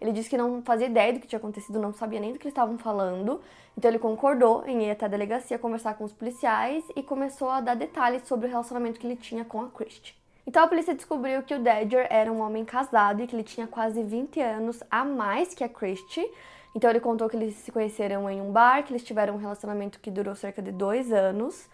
Ele 0.05 0.13
disse 0.13 0.29
que 0.29 0.37
não 0.37 0.61
fazia 0.61 0.85
ideia 0.85 1.11
do 1.11 1.19
que 1.19 1.25
tinha 1.25 1.39
acontecido, 1.39 1.79
não 1.79 1.91
sabia 1.91 2.19
nem 2.19 2.31
do 2.31 2.37
que 2.37 2.45
eles 2.45 2.51
estavam 2.51 2.77
falando, 2.77 3.41
então 3.75 3.89
ele 3.89 3.97
concordou 3.97 4.63
em 4.67 4.83
ir 4.83 4.91
até 4.91 5.05
a 5.05 5.09
delegacia 5.09 5.57
conversar 5.57 5.95
com 5.95 6.03
os 6.03 6.13
policiais 6.13 6.83
e 6.95 7.01
começou 7.01 7.49
a 7.49 7.59
dar 7.59 7.75
detalhes 7.75 8.27
sobre 8.27 8.45
o 8.45 8.49
relacionamento 8.49 8.99
que 8.99 9.07
ele 9.07 9.15
tinha 9.15 9.43
com 9.43 9.61
a 9.61 9.67
Christie. 9.67 10.13
Então 10.45 10.63
a 10.63 10.67
polícia 10.67 10.93
descobriu 10.93 11.41
que 11.41 11.55
o 11.55 11.57
Dodger 11.57 12.05
era 12.11 12.31
um 12.31 12.39
homem 12.39 12.63
casado 12.63 13.23
e 13.23 13.25
que 13.25 13.35
ele 13.35 13.41
tinha 13.41 13.65
quase 13.65 14.03
20 14.03 14.39
anos 14.39 14.83
a 14.91 15.03
mais 15.03 15.55
que 15.55 15.63
a 15.63 15.69
Christie. 15.69 16.29
Então 16.75 16.87
ele 16.87 16.99
contou 16.99 17.27
que 17.27 17.35
eles 17.35 17.55
se 17.55 17.71
conheceram 17.71 18.29
em 18.29 18.39
um 18.39 18.51
bar, 18.51 18.83
que 18.83 18.93
eles 18.93 19.03
tiveram 19.03 19.33
um 19.33 19.39
relacionamento 19.39 19.99
que 19.99 20.11
durou 20.11 20.35
cerca 20.35 20.61
de 20.61 20.71
dois 20.71 21.11
anos. 21.11 21.67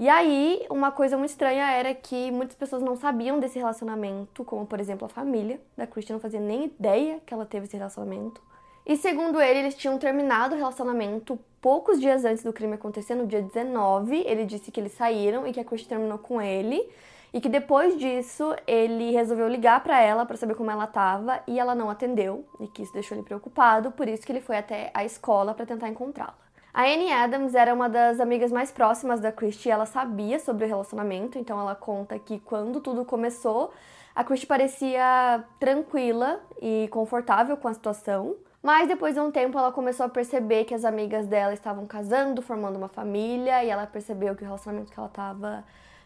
E 0.00 0.08
aí, 0.08 0.64
uma 0.70 0.90
coisa 0.90 1.18
muito 1.18 1.28
estranha 1.28 1.72
era 1.72 1.94
que 1.94 2.30
muitas 2.30 2.56
pessoas 2.56 2.82
não 2.82 2.96
sabiam 2.96 3.38
desse 3.38 3.58
relacionamento, 3.58 4.42
como 4.46 4.64
por 4.64 4.80
exemplo 4.80 5.04
a 5.04 5.10
família 5.10 5.60
da 5.76 5.86
Christian 5.86 6.14
não 6.14 6.20
fazia 6.20 6.40
nem 6.40 6.64
ideia 6.64 7.20
que 7.26 7.34
ela 7.34 7.44
teve 7.44 7.66
esse 7.66 7.76
relacionamento. 7.76 8.40
E 8.86 8.96
segundo 8.96 9.38
ele, 9.38 9.58
eles 9.58 9.74
tinham 9.74 9.98
terminado 9.98 10.54
o 10.54 10.56
relacionamento 10.56 11.38
poucos 11.60 12.00
dias 12.00 12.24
antes 12.24 12.42
do 12.42 12.50
crime 12.50 12.76
acontecer, 12.76 13.14
no 13.14 13.26
dia 13.26 13.42
19. 13.42 14.24
Ele 14.26 14.46
disse 14.46 14.70
que 14.70 14.80
eles 14.80 14.92
saíram 14.92 15.46
e 15.46 15.52
que 15.52 15.60
a 15.60 15.64
Christian 15.66 15.98
terminou 15.98 16.16
com 16.16 16.40
ele. 16.40 16.82
E 17.30 17.38
que 17.38 17.50
depois 17.50 17.98
disso 17.98 18.56
ele 18.66 19.10
resolveu 19.10 19.48
ligar 19.48 19.82
para 19.82 20.00
ela 20.00 20.24
para 20.24 20.38
saber 20.38 20.54
como 20.54 20.70
ela 20.70 20.84
estava 20.84 21.42
e 21.46 21.60
ela 21.60 21.74
não 21.74 21.90
atendeu 21.90 22.46
e 22.58 22.66
que 22.66 22.82
isso 22.82 22.92
deixou 22.94 23.18
ele 23.18 23.24
preocupado, 23.24 23.92
por 23.92 24.08
isso 24.08 24.24
que 24.24 24.32
ele 24.32 24.40
foi 24.40 24.56
até 24.56 24.90
a 24.94 25.04
escola 25.04 25.52
para 25.52 25.66
tentar 25.66 25.88
encontrá-la. 25.90 26.49
A 26.72 26.84
Annie 26.84 27.12
Adams 27.12 27.54
era 27.56 27.74
uma 27.74 27.88
das 27.88 28.20
amigas 28.20 28.52
mais 28.52 28.70
próximas 28.70 29.18
da 29.18 29.32
Christie, 29.32 29.70
ela 29.70 29.86
sabia 29.86 30.38
sobre 30.38 30.64
o 30.64 30.68
relacionamento, 30.68 31.36
então 31.36 31.58
ela 31.58 31.74
conta 31.74 32.16
que 32.16 32.38
quando 32.38 32.80
tudo 32.80 33.04
começou, 33.04 33.72
a 34.14 34.22
Christie 34.22 34.46
parecia 34.46 35.42
tranquila 35.58 36.40
e 36.62 36.86
confortável 36.92 37.56
com 37.56 37.66
a 37.66 37.74
situação. 37.74 38.36
Mas 38.62 38.86
depois 38.86 39.14
de 39.14 39.20
um 39.20 39.32
tempo 39.32 39.58
ela 39.58 39.72
começou 39.72 40.06
a 40.06 40.08
perceber 40.08 40.64
que 40.64 40.74
as 40.74 40.84
amigas 40.84 41.26
dela 41.26 41.52
estavam 41.52 41.86
casando, 41.86 42.40
formando 42.40 42.76
uma 42.76 42.88
família, 42.88 43.64
e 43.64 43.68
ela 43.68 43.86
percebeu 43.86 44.36
que 44.36 44.42
o 44.42 44.46
relacionamento 44.46 44.92
que 44.92 44.98
ela 44.98 45.08
estava 45.08 45.64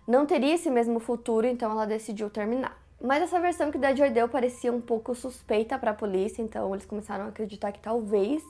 não 0.09 0.25
teria 0.25 0.55
esse 0.55 0.71
mesmo 0.71 0.99
futuro, 0.99 1.47
então 1.47 1.71
ela 1.71 1.85
decidiu 1.85 2.31
terminar. 2.31 2.79
Mas 3.03 3.23
essa 3.23 3.39
versão 3.39 3.71
que 3.71 3.77
o 3.77 3.81
Dead 3.81 4.11
deu 4.13 4.29
parecia 4.29 4.73
um 4.73 4.81
pouco 4.81 5.15
suspeita 5.15 5.79
para 5.79 5.91
a 5.91 5.95
polícia, 5.95 6.41
então 6.41 6.73
eles 6.73 6.87
começaram 6.87 7.27
a 7.27 7.29
acreditar 7.29 7.71
que 7.71 7.81
talvez 7.81 8.43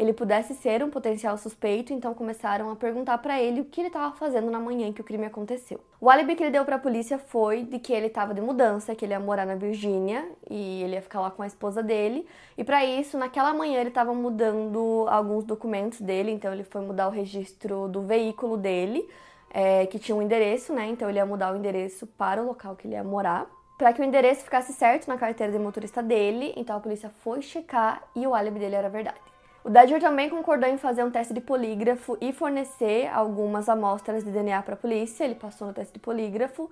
ele 0.00 0.14
pudesse 0.14 0.54
ser 0.54 0.82
um 0.82 0.88
potencial 0.88 1.36
suspeito, 1.36 1.92
então 1.92 2.14
começaram 2.14 2.70
a 2.70 2.76
perguntar 2.76 3.18
para 3.18 3.38
ele 3.38 3.60
o 3.60 3.66
que 3.66 3.82
ele 3.82 3.88
estava 3.88 4.16
fazendo 4.16 4.50
na 4.50 4.58
manhã 4.58 4.90
que 4.94 5.02
o 5.02 5.04
crime 5.04 5.26
aconteceu. 5.26 5.78
O 6.00 6.08
álibi 6.08 6.34
que 6.34 6.42
ele 6.42 6.50
deu 6.50 6.64
para 6.64 6.76
a 6.76 6.78
polícia 6.78 7.18
foi 7.18 7.64
de 7.64 7.78
que 7.78 7.92
ele 7.92 8.06
estava 8.06 8.32
de 8.32 8.40
mudança, 8.40 8.94
que 8.94 9.04
ele 9.04 9.12
ia 9.12 9.20
morar 9.20 9.44
na 9.44 9.56
Virgínia 9.56 10.26
e 10.48 10.82
ele 10.82 10.94
ia 10.94 11.02
ficar 11.02 11.20
lá 11.20 11.30
com 11.30 11.42
a 11.42 11.46
esposa 11.46 11.82
dele. 11.82 12.26
E 12.56 12.64
para 12.64 12.82
isso, 12.82 13.18
naquela 13.18 13.52
manhã 13.52 13.78
ele 13.78 13.90
estava 13.90 14.14
mudando 14.14 15.04
alguns 15.10 15.44
documentos 15.44 16.00
dele, 16.00 16.30
então 16.30 16.50
ele 16.50 16.64
foi 16.64 16.80
mudar 16.80 17.06
o 17.06 17.10
registro 17.10 17.86
do 17.86 18.00
veículo 18.00 18.56
dele, 18.56 19.06
é, 19.52 19.84
que 19.84 19.98
tinha 19.98 20.16
um 20.16 20.22
endereço, 20.22 20.72
né? 20.72 20.88
Então 20.88 21.10
ele 21.10 21.18
ia 21.18 21.26
mudar 21.26 21.52
o 21.52 21.56
endereço 21.58 22.06
para 22.06 22.42
o 22.42 22.46
local 22.46 22.74
que 22.74 22.86
ele 22.86 22.94
ia 22.94 23.04
morar 23.04 23.46
para 23.76 23.94
que 23.94 24.02
o 24.02 24.04
endereço 24.04 24.44
ficasse 24.44 24.74
certo 24.74 25.08
na 25.08 25.16
carteira 25.16 25.50
de 25.50 25.58
motorista 25.58 26.02
dele, 26.02 26.52
então 26.54 26.76
a 26.76 26.80
polícia 26.80 27.08
foi 27.08 27.40
checar 27.40 28.02
e 28.14 28.26
o 28.26 28.34
álibi 28.34 28.58
dele 28.58 28.74
era 28.74 28.90
verdade. 28.90 29.29
O 29.62 29.68
Dodger 29.68 30.00
também 30.00 30.30
concordou 30.30 30.66
em 30.66 30.78
fazer 30.78 31.04
um 31.04 31.10
teste 31.10 31.34
de 31.34 31.40
polígrafo 31.40 32.16
e 32.18 32.32
fornecer 32.32 33.10
algumas 33.12 33.68
amostras 33.68 34.24
de 34.24 34.30
DNA 34.30 34.62
para 34.62 34.72
a 34.72 34.76
polícia. 34.76 35.22
Ele 35.22 35.34
passou 35.34 35.66
no 35.66 35.74
teste 35.74 35.92
de 35.92 35.98
polígrafo 35.98 36.70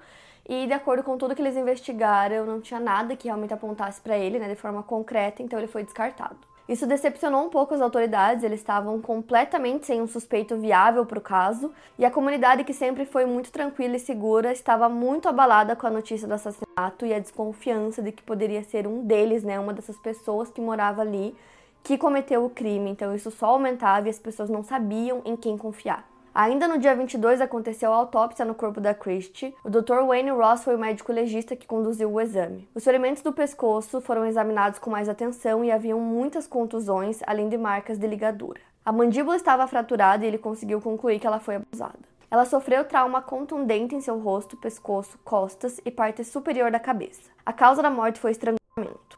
e, 0.49 0.67
de 0.67 0.73
acordo 0.73 1.03
com 1.03 1.19
tudo 1.19 1.35
que 1.35 1.43
eles 1.43 1.55
investigaram, 1.55 2.47
não 2.47 2.63
tinha 2.63 2.81
nada 2.81 3.15
que 3.15 3.29
realmente 3.29 3.53
apontasse 3.53 4.01
para 4.01 4.17
ele, 4.17 4.39
né, 4.39 4.49
de 4.49 4.55
forma 4.55 4.83
concreta, 4.83 5.43
então 5.43 5.59
ele 5.59 5.69
foi 5.69 5.85
descartado. 5.85 6.37
Isso 6.67 6.87
decepcionou 6.87 7.45
um 7.45 7.51
pouco 7.51 7.75
as 7.75 7.81
autoridades, 7.83 8.43
eles 8.43 8.61
estavam 8.61 9.01
completamente 9.03 9.85
sem 9.85 10.01
um 10.01 10.07
suspeito 10.07 10.57
viável 10.57 11.05
para 11.05 11.19
o 11.19 11.23
caso, 11.23 11.73
e 11.99 12.07
a 12.07 12.11
comunidade, 12.11 12.65
que 12.65 12.73
sempre 12.73 13.05
foi 13.05 13.27
muito 13.27 13.51
tranquila 13.53 13.97
e 13.97 14.01
segura, 14.01 14.51
estava 14.51 14.89
muito 14.89 15.29
abalada 15.29 15.77
com 15.77 15.87
a 15.87 15.91
notícia 15.91 16.27
do 16.27 16.35
assassinato 16.35 17.05
e 17.05 17.13
a 17.13 17.19
desconfiança 17.19 18.03
de 18.03 18.13
que 18.13 18.23
poderia 18.23 18.63
ser 18.65 18.87
um 18.87 19.03
deles, 19.05 19.45
né, 19.45 19.61
uma 19.61 19.75
dessas 19.75 19.99
pessoas 19.99 20.51
que 20.51 20.61
morava 20.61 21.03
ali, 21.03 21.37
que 21.83 21.99
cometeu 21.99 22.45
o 22.45 22.51
crime, 22.51 22.91
então 22.91 23.15
isso 23.15 23.31
só 23.31 23.47
aumentava 23.47 24.07
e 24.07 24.11
as 24.11 24.19
pessoas 24.19 24.51
não 24.51 24.63
sabiam 24.63 25.23
em 25.25 25.37
quem 25.37 25.57
confiar. 25.57 26.09
Ainda 26.35 26.69
no 26.69 26.79
dia 26.79 26.95
22 26.95 27.41
aconteceu 27.41 27.93
a 27.93 27.97
autópsia 27.97 28.45
no 28.45 28.55
corpo 28.55 28.81
da 28.81 28.95
Christie. 28.95 29.53
O 29.65 29.69
Dr. 29.69 30.05
Wayne 30.07 30.31
Ross 30.31 30.63
foi 30.63 30.77
o 30.77 30.79
médico 30.79 31.13
legista 31.13 31.57
que 31.57 31.67
conduziu 31.67 32.13
o 32.13 32.21
exame. 32.21 32.69
Os 32.75 32.85
ferimentos 32.85 33.23
do 33.23 33.33
pescoço 33.33 34.01
foram 34.01 34.25
examinados 34.25 34.79
com 34.79 34.89
mais 34.89 35.09
atenção 35.09 35.65
e 35.65 35.73
haviam 35.73 35.99
muitas 35.99 36.47
contusões, 36.47 37.21
além 37.27 37.49
de 37.49 37.59
marcas 37.59 37.99
de 37.99 38.07
ligadura. 38.07 38.61
A 38.85 38.93
mandíbula 38.93 39.35
estava 39.35 39.67
fraturada 39.67 40.25
e 40.25 40.29
ele 40.29 40.39
conseguiu 40.39 40.81
concluir 40.81 41.19
que 41.19 41.27
ela 41.27 41.41
foi 41.41 41.57
abusada. 41.57 41.99
Ela 42.31 42.45
sofreu 42.45 42.85
trauma 42.85 43.21
contundente 43.21 43.95
em 43.95 44.01
seu 44.01 44.19
rosto, 44.19 44.57
pescoço, 44.57 45.19
costas 45.25 45.81
e 45.85 45.91
parte 45.91 46.23
superior 46.23 46.71
da 46.71 46.79
cabeça. 46.79 47.31
A 47.45 47.53
causa 47.53 47.83
da 47.83 47.91
morte 47.91 48.21
foi 48.21 48.31
estrangulamento. 48.31 48.58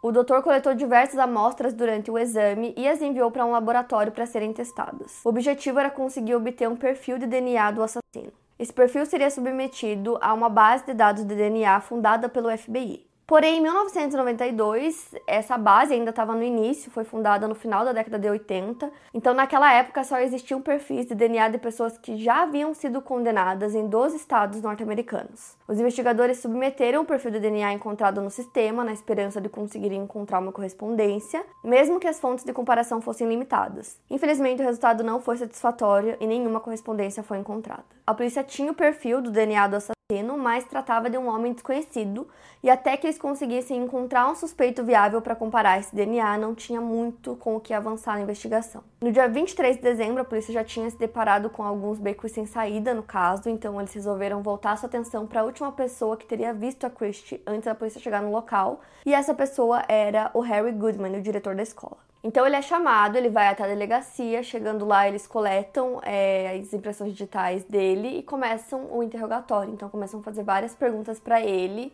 O 0.02 0.11
doutor 0.11 0.43
coletou 0.43 0.75
diversas 0.75 1.19
amostras 1.19 1.75
durante 1.75 2.11
o 2.11 2.19
exame 2.19 2.75
e 2.76 2.88
as 2.88 3.02
enviou 3.02 3.31
para 3.31 3.45
um 3.45 3.50
laboratório 3.50 4.12
para 4.12 4.26
serem 4.26 4.52
testadas. 4.52 5.21
O 5.25 5.29
objetivo 5.29 5.79
era 5.79 5.90
conseguir 5.90 6.35
obter 6.35 6.69
um 6.69 6.76
perfil 6.76 7.19
de 7.19 7.26
DNA 7.26 7.71
do 7.71 7.83
assassino. 7.83 8.33
Esse 8.59 8.73
perfil 8.73 9.05
seria 9.07 9.31
submetido 9.31 10.19
a 10.21 10.33
uma 10.33 10.49
base 10.49 10.85
de 10.87 10.95
dados 10.95 11.25
de 11.25 11.35
DNA 11.35 11.81
fundada 11.81 12.29
pelo 12.29 12.57
FBI. 12.57 13.10
Porém, 13.30 13.58
em 13.58 13.60
1992, 13.60 15.14
essa 15.25 15.56
base 15.56 15.94
ainda 15.94 16.10
estava 16.10 16.34
no 16.34 16.42
início, 16.42 16.90
foi 16.90 17.04
fundada 17.04 17.46
no 17.46 17.54
final 17.54 17.84
da 17.84 17.92
década 17.92 18.18
de 18.18 18.28
80. 18.28 18.90
Então, 19.14 19.32
naquela 19.32 19.72
época, 19.72 20.02
só 20.02 20.18
existiam 20.18 20.60
perfis 20.60 21.06
de 21.06 21.14
DNA 21.14 21.49
de 21.50 21.58
pessoas 21.58 21.96
que 21.96 22.16
já 22.16 22.42
haviam 22.42 22.75
sido 22.75 23.00
condenadas 23.00 23.76
em 23.76 23.87
12 23.87 24.16
estados 24.16 24.60
norte-americanos. 24.60 25.56
Os 25.68 25.78
investigadores 25.78 26.40
submeteram 26.40 27.02
o 27.02 27.04
perfil 27.04 27.30
de 27.30 27.38
DNA 27.38 27.72
encontrado 27.72 28.20
no 28.20 28.30
sistema, 28.30 28.82
na 28.82 28.92
esperança 28.92 29.40
de 29.40 29.49
conseguir 29.49 29.92
encontrar 29.92 30.40
uma 30.40 30.50
correspondência, 30.50 31.46
mesmo 31.62 32.00
que 32.00 32.08
as 32.08 32.18
fontes 32.18 32.44
de 32.44 32.52
comparação 32.52 33.00
fossem 33.00 33.28
limitadas. 33.28 33.96
Infelizmente, 34.10 34.60
o 34.60 34.64
resultado 34.64 35.04
não 35.04 35.20
foi 35.20 35.37
satisfatório 35.37 36.16
e 36.18 36.26
nenhuma 36.26 36.58
correspondência 36.58 37.22
foi 37.22 37.38
encontrada. 37.38 37.84
A 38.04 38.12
polícia 38.12 38.42
tinha 38.42 38.72
o 38.72 38.75
perfil 38.75 39.22
do 39.22 39.30
DNA 39.30 39.68
do 39.68 39.76
assassino 39.76 40.00
mas 40.37 40.64
tratava 40.64 41.09
de 41.09 41.17
um 41.17 41.29
homem 41.29 41.52
desconhecido, 41.52 42.26
e 42.62 42.69
até 42.69 42.97
que 42.97 43.07
eles 43.07 43.19
conseguissem 43.19 43.83
encontrar 43.83 44.29
um 44.29 44.35
suspeito 44.35 44.83
viável 44.85 45.23
para 45.23 45.37
comparar 45.37 45.79
esse 45.79 45.95
DNA, 45.95 46.37
não 46.37 46.55
tinha 46.55 46.81
muito 46.81 47.37
com 47.37 47.57
o 47.57 47.61
que 47.61 47.73
avançar 47.73 48.17
na 48.17 48.23
investigação. 48.23 48.83
No 49.00 49.12
dia 49.12 49.29
23 49.29 49.76
de 49.76 49.83
dezembro, 49.83 50.21
a 50.21 50.25
polícia 50.25 50.52
já 50.52 50.64
tinha 50.64 50.90
se 50.90 50.99
deparado 50.99 51.49
com 51.49 51.62
alguns 51.62 51.99
becos 51.99 52.33
sem 52.33 52.45
saída 52.45 52.93
no 52.93 53.02
caso, 53.02 53.49
então 53.49 53.81
eles 53.81 53.95
resolveram 53.95 54.43
voltar 54.43 54.76
sua 54.76 54.88
atenção 54.88 55.26
para 55.26 55.43
a 55.43 55.45
última 55.45 55.71
pessoa 55.73 56.17
que 56.17 56.26
teria 56.26 56.52
visto 56.52 56.85
a 56.85 56.90
Christie 56.90 57.40
antes 57.47 57.64
da 57.64 57.75
polícia 57.75 58.00
chegar 58.00 58.21
no 58.21 58.33
local, 58.33 58.81
e 59.07 59.14
essa 59.14 59.33
pessoa 59.33 59.85
era 59.88 60.31
o 60.35 60.40
Harry 60.40 60.73
Goodman, 60.73 61.17
o 61.17 61.23
diretor 61.23 61.55
da 61.55 61.62
escola. 61.62 62.10
Então 62.23 62.47
ele 62.47 62.57
é 62.57 62.61
chamado, 62.61 63.17
ele 63.17 63.31
vai 63.31 63.49
até 63.49 63.65
a 63.65 63.67
delegacia, 63.67 64.43
chegando 64.43 64.85
lá 64.85 65.09
eles 65.09 65.27
coletam 65.27 66.00
é, 66.03 66.61
as 66.61 66.73
impressões 66.75 67.12
digitais 67.12 67.65
dele 67.65 68.19
e 68.19 68.23
começam 68.23 68.89
o 68.93 69.03
interrogatório. 69.03 69.73
Então 69.73 69.89
começam 69.89 70.21
a 70.21 70.23
fazer 70.23 70.43
várias 70.43 70.75
perguntas 70.75 71.19
para 71.19 71.41
ele, 71.41 71.91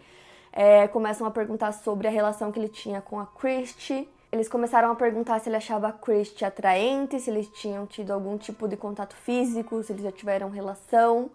é, 0.52 0.88
começam 0.88 1.26
a 1.28 1.30
perguntar 1.30 1.70
sobre 1.72 2.08
a 2.08 2.10
relação 2.10 2.50
que 2.50 2.58
ele 2.58 2.68
tinha 2.68 3.00
com 3.00 3.20
a 3.20 3.26
Christie. 3.26 4.08
Eles 4.32 4.48
começaram 4.48 4.90
a 4.90 4.96
perguntar 4.96 5.38
se 5.38 5.48
ele 5.48 5.56
achava 5.56 5.88
a 5.88 5.92
Christie 5.92 6.44
atraente, 6.44 7.20
se 7.20 7.30
eles 7.30 7.46
tinham 7.48 7.86
tido 7.86 8.12
algum 8.12 8.36
tipo 8.36 8.66
de 8.66 8.76
contato 8.76 9.14
físico, 9.14 9.80
se 9.84 9.92
eles 9.92 10.02
já 10.02 10.10
tiveram 10.10 10.50
relação. 10.50 11.30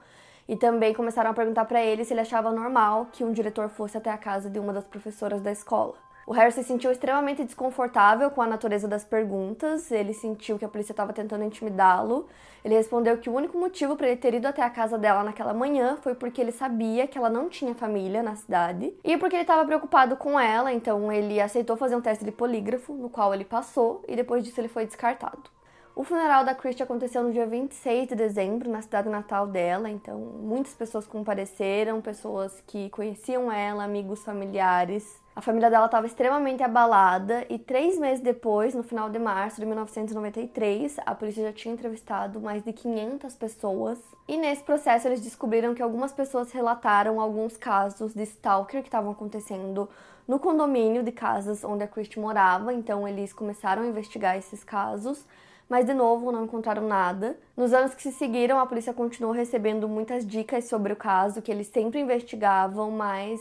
E 0.50 0.58
também 0.58 0.94
começaram 0.94 1.32
a 1.32 1.34
perguntar 1.34 1.64
para 1.64 1.82
ele 1.82 2.04
se 2.04 2.14
ele 2.14 2.20
achava 2.20 2.52
normal 2.52 3.08
que 3.14 3.24
um 3.24 3.32
diretor 3.32 3.70
fosse 3.70 3.98
até 3.98 4.10
a 4.10 4.18
casa 4.18 4.50
de 4.50 4.60
uma 4.60 4.74
das 4.74 4.84
professoras 4.84 5.42
da 5.42 5.52
escola. 5.52 5.96
O 6.32 6.34
Harry 6.34 6.54
se 6.54 6.64
sentiu 6.64 6.90
extremamente 6.90 7.44
desconfortável 7.44 8.32
com 8.32 8.42
a 8.42 8.48
natureza 8.48 8.88
das 8.88 9.04
perguntas, 9.04 9.92
ele 9.92 10.14
sentiu 10.14 10.58
que 10.58 10.64
a 10.64 10.70
polícia 10.70 10.94
estava 10.94 11.12
tentando 11.12 11.44
intimidá-lo. 11.44 12.26
Ele 12.64 12.74
respondeu 12.74 13.18
que 13.18 13.30
o 13.30 13.34
único 13.34 13.58
motivo 13.58 13.98
para 13.98 14.08
ele 14.08 14.16
ter 14.16 14.36
ido 14.36 14.48
até 14.48 14.62
a 14.62 14.70
casa 14.70 14.98
dela 14.98 15.26
naquela 15.26 15.54
manhã 15.54 15.98
foi 16.02 16.16
porque 16.16 16.40
ele 16.40 16.54
sabia 16.54 17.06
que 17.06 17.18
ela 17.18 17.30
não 17.30 17.50
tinha 17.50 17.76
família 17.76 18.24
na 18.24 18.38
cidade 18.38 18.94
e 19.04 19.18
porque 19.18 19.36
ele 19.36 19.42
estava 19.42 19.66
preocupado 19.66 20.16
com 20.16 20.40
ela, 20.40 20.72
então 20.72 21.12
ele 21.12 21.42
aceitou 21.42 21.76
fazer 21.76 21.98
um 21.98 22.02
teste 22.02 22.24
de 22.24 22.32
polígrafo, 22.32 22.94
no 22.94 23.10
qual 23.10 23.34
ele 23.34 23.44
passou, 23.44 24.02
e 24.08 24.16
depois 24.16 24.42
disso 24.42 24.62
ele 24.62 24.70
foi 24.70 24.86
descartado. 24.86 25.50
O 25.94 26.06
funeral 26.06 26.46
da 26.46 26.56
Christie 26.56 26.82
aconteceu 26.82 27.24
no 27.24 27.34
dia 27.34 27.46
26 27.46 28.08
de 28.08 28.16
dezembro, 28.16 28.70
na 28.70 28.82
cidade 28.82 29.10
natal 29.10 29.48
dela, 29.48 29.90
então 29.90 30.18
muitas 30.18 30.74
pessoas 30.74 31.06
compareceram, 31.06 32.00
pessoas 32.00 32.64
que 32.66 32.90
conheciam 32.90 33.52
ela, 33.52 33.84
amigos 33.84 34.24
familiares. 34.24 35.21
A 35.34 35.40
família 35.40 35.70
dela 35.70 35.86
estava 35.86 36.06
extremamente 36.06 36.62
abalada 36.62 37.46
e 37.50 37.58
três 37.58 37.98
meses 37.98 38.20
depois, 38.20 38.76
no 38.76 38.84
final 38.84 39.10
de 39.10 39.18
março 39.18 39.62
de 39.62 39.66
1993, 39.66 40.98
a 41.06 41.16
polícia 41.16 41.44
já 41.44 41.54
tinha 41.54 41.74
entrevistado 41.74 42.42
mais 42.42 42.62
de 42.64 42.74
500 42.74 43.36
pessoas. 43.36 43.98
E 44.28 44.36
nesse 44.36 44.62
processo 44.62 45.08
eles 45.08 45.22
descobriram 45.22 45.74
que 45.74 45.82
algumas 45.82 46.12
pessoas 46.12 46.52
relataram 46.52 47.22
alguns 47.22 47.56
casos 47.56 48.14
de 48.14 48.24
stalker 48.24 48.82
que 48.82 48.90
estavam 48.90 49.12
acontecendo 49.12 49.90
no 50.28 50.38
condomínio 50.38 51.02
de 51.02 51.14
casas 51.14 51.64
onde 51.64 51.86
a 51.86 51.88
Christie 51.88 52.20
morava. 52.20 52.74
Então 52.74 53.08
eles 53.08 53.32
começaram 53.32 53.84
a 53.84 53.88
investigar 53.88 54.38
esses 54.38 54.64
casos 54.64 55.26
mas 55.70 55.86
de 55.86 55.94
novo 55.94 56.34
não 56.34 56.44
encontraram 56.44 56.86
nada. 56.86 57.40
Nos 57.56 57.72
anos 57.72 57.96
que 57.96 58.02
se 58.02 58.12
seguiram, 58.12 58.60
a 58.60 58.66
polícia 58.66 58.94
continuou 58.94 59.34
recebendo 59.34 59.88
muitas 59.88 60.28
dicas 60.28 60.66
sobre 60.66 60.92
o 60.92 60.98
caso, 60.98 61.42
que 61.42 61.50
eles 61.50 61.68
sempre 61.68 62.02
investigavam, 62.02 62.92
mas 62.92 63.40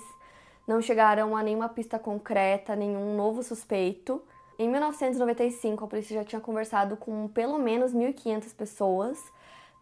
não 0.70 0.80
chegaram 0.80 1.36
a 1.36 1.42
nenhuma 1.42 1.68
pista 1.68 1.98
concreta, 1.98 2.76
nenhum 2.76 3.16
novo 3.16 3.42
suspeito. 3.42 4.22
Em 4.56 4.68
1995, 4.68 5.84
a 5.84 5.88
polícia 5.88 6.14
já 6.14 6.24
tinha 6.24 6.40
conversado 6.40 6.96
com 6.96 7.26
pelo 7.26 7.58
menos 7.58 7.92
1.500 7.92 8.54
pessoas. 8.54 9.18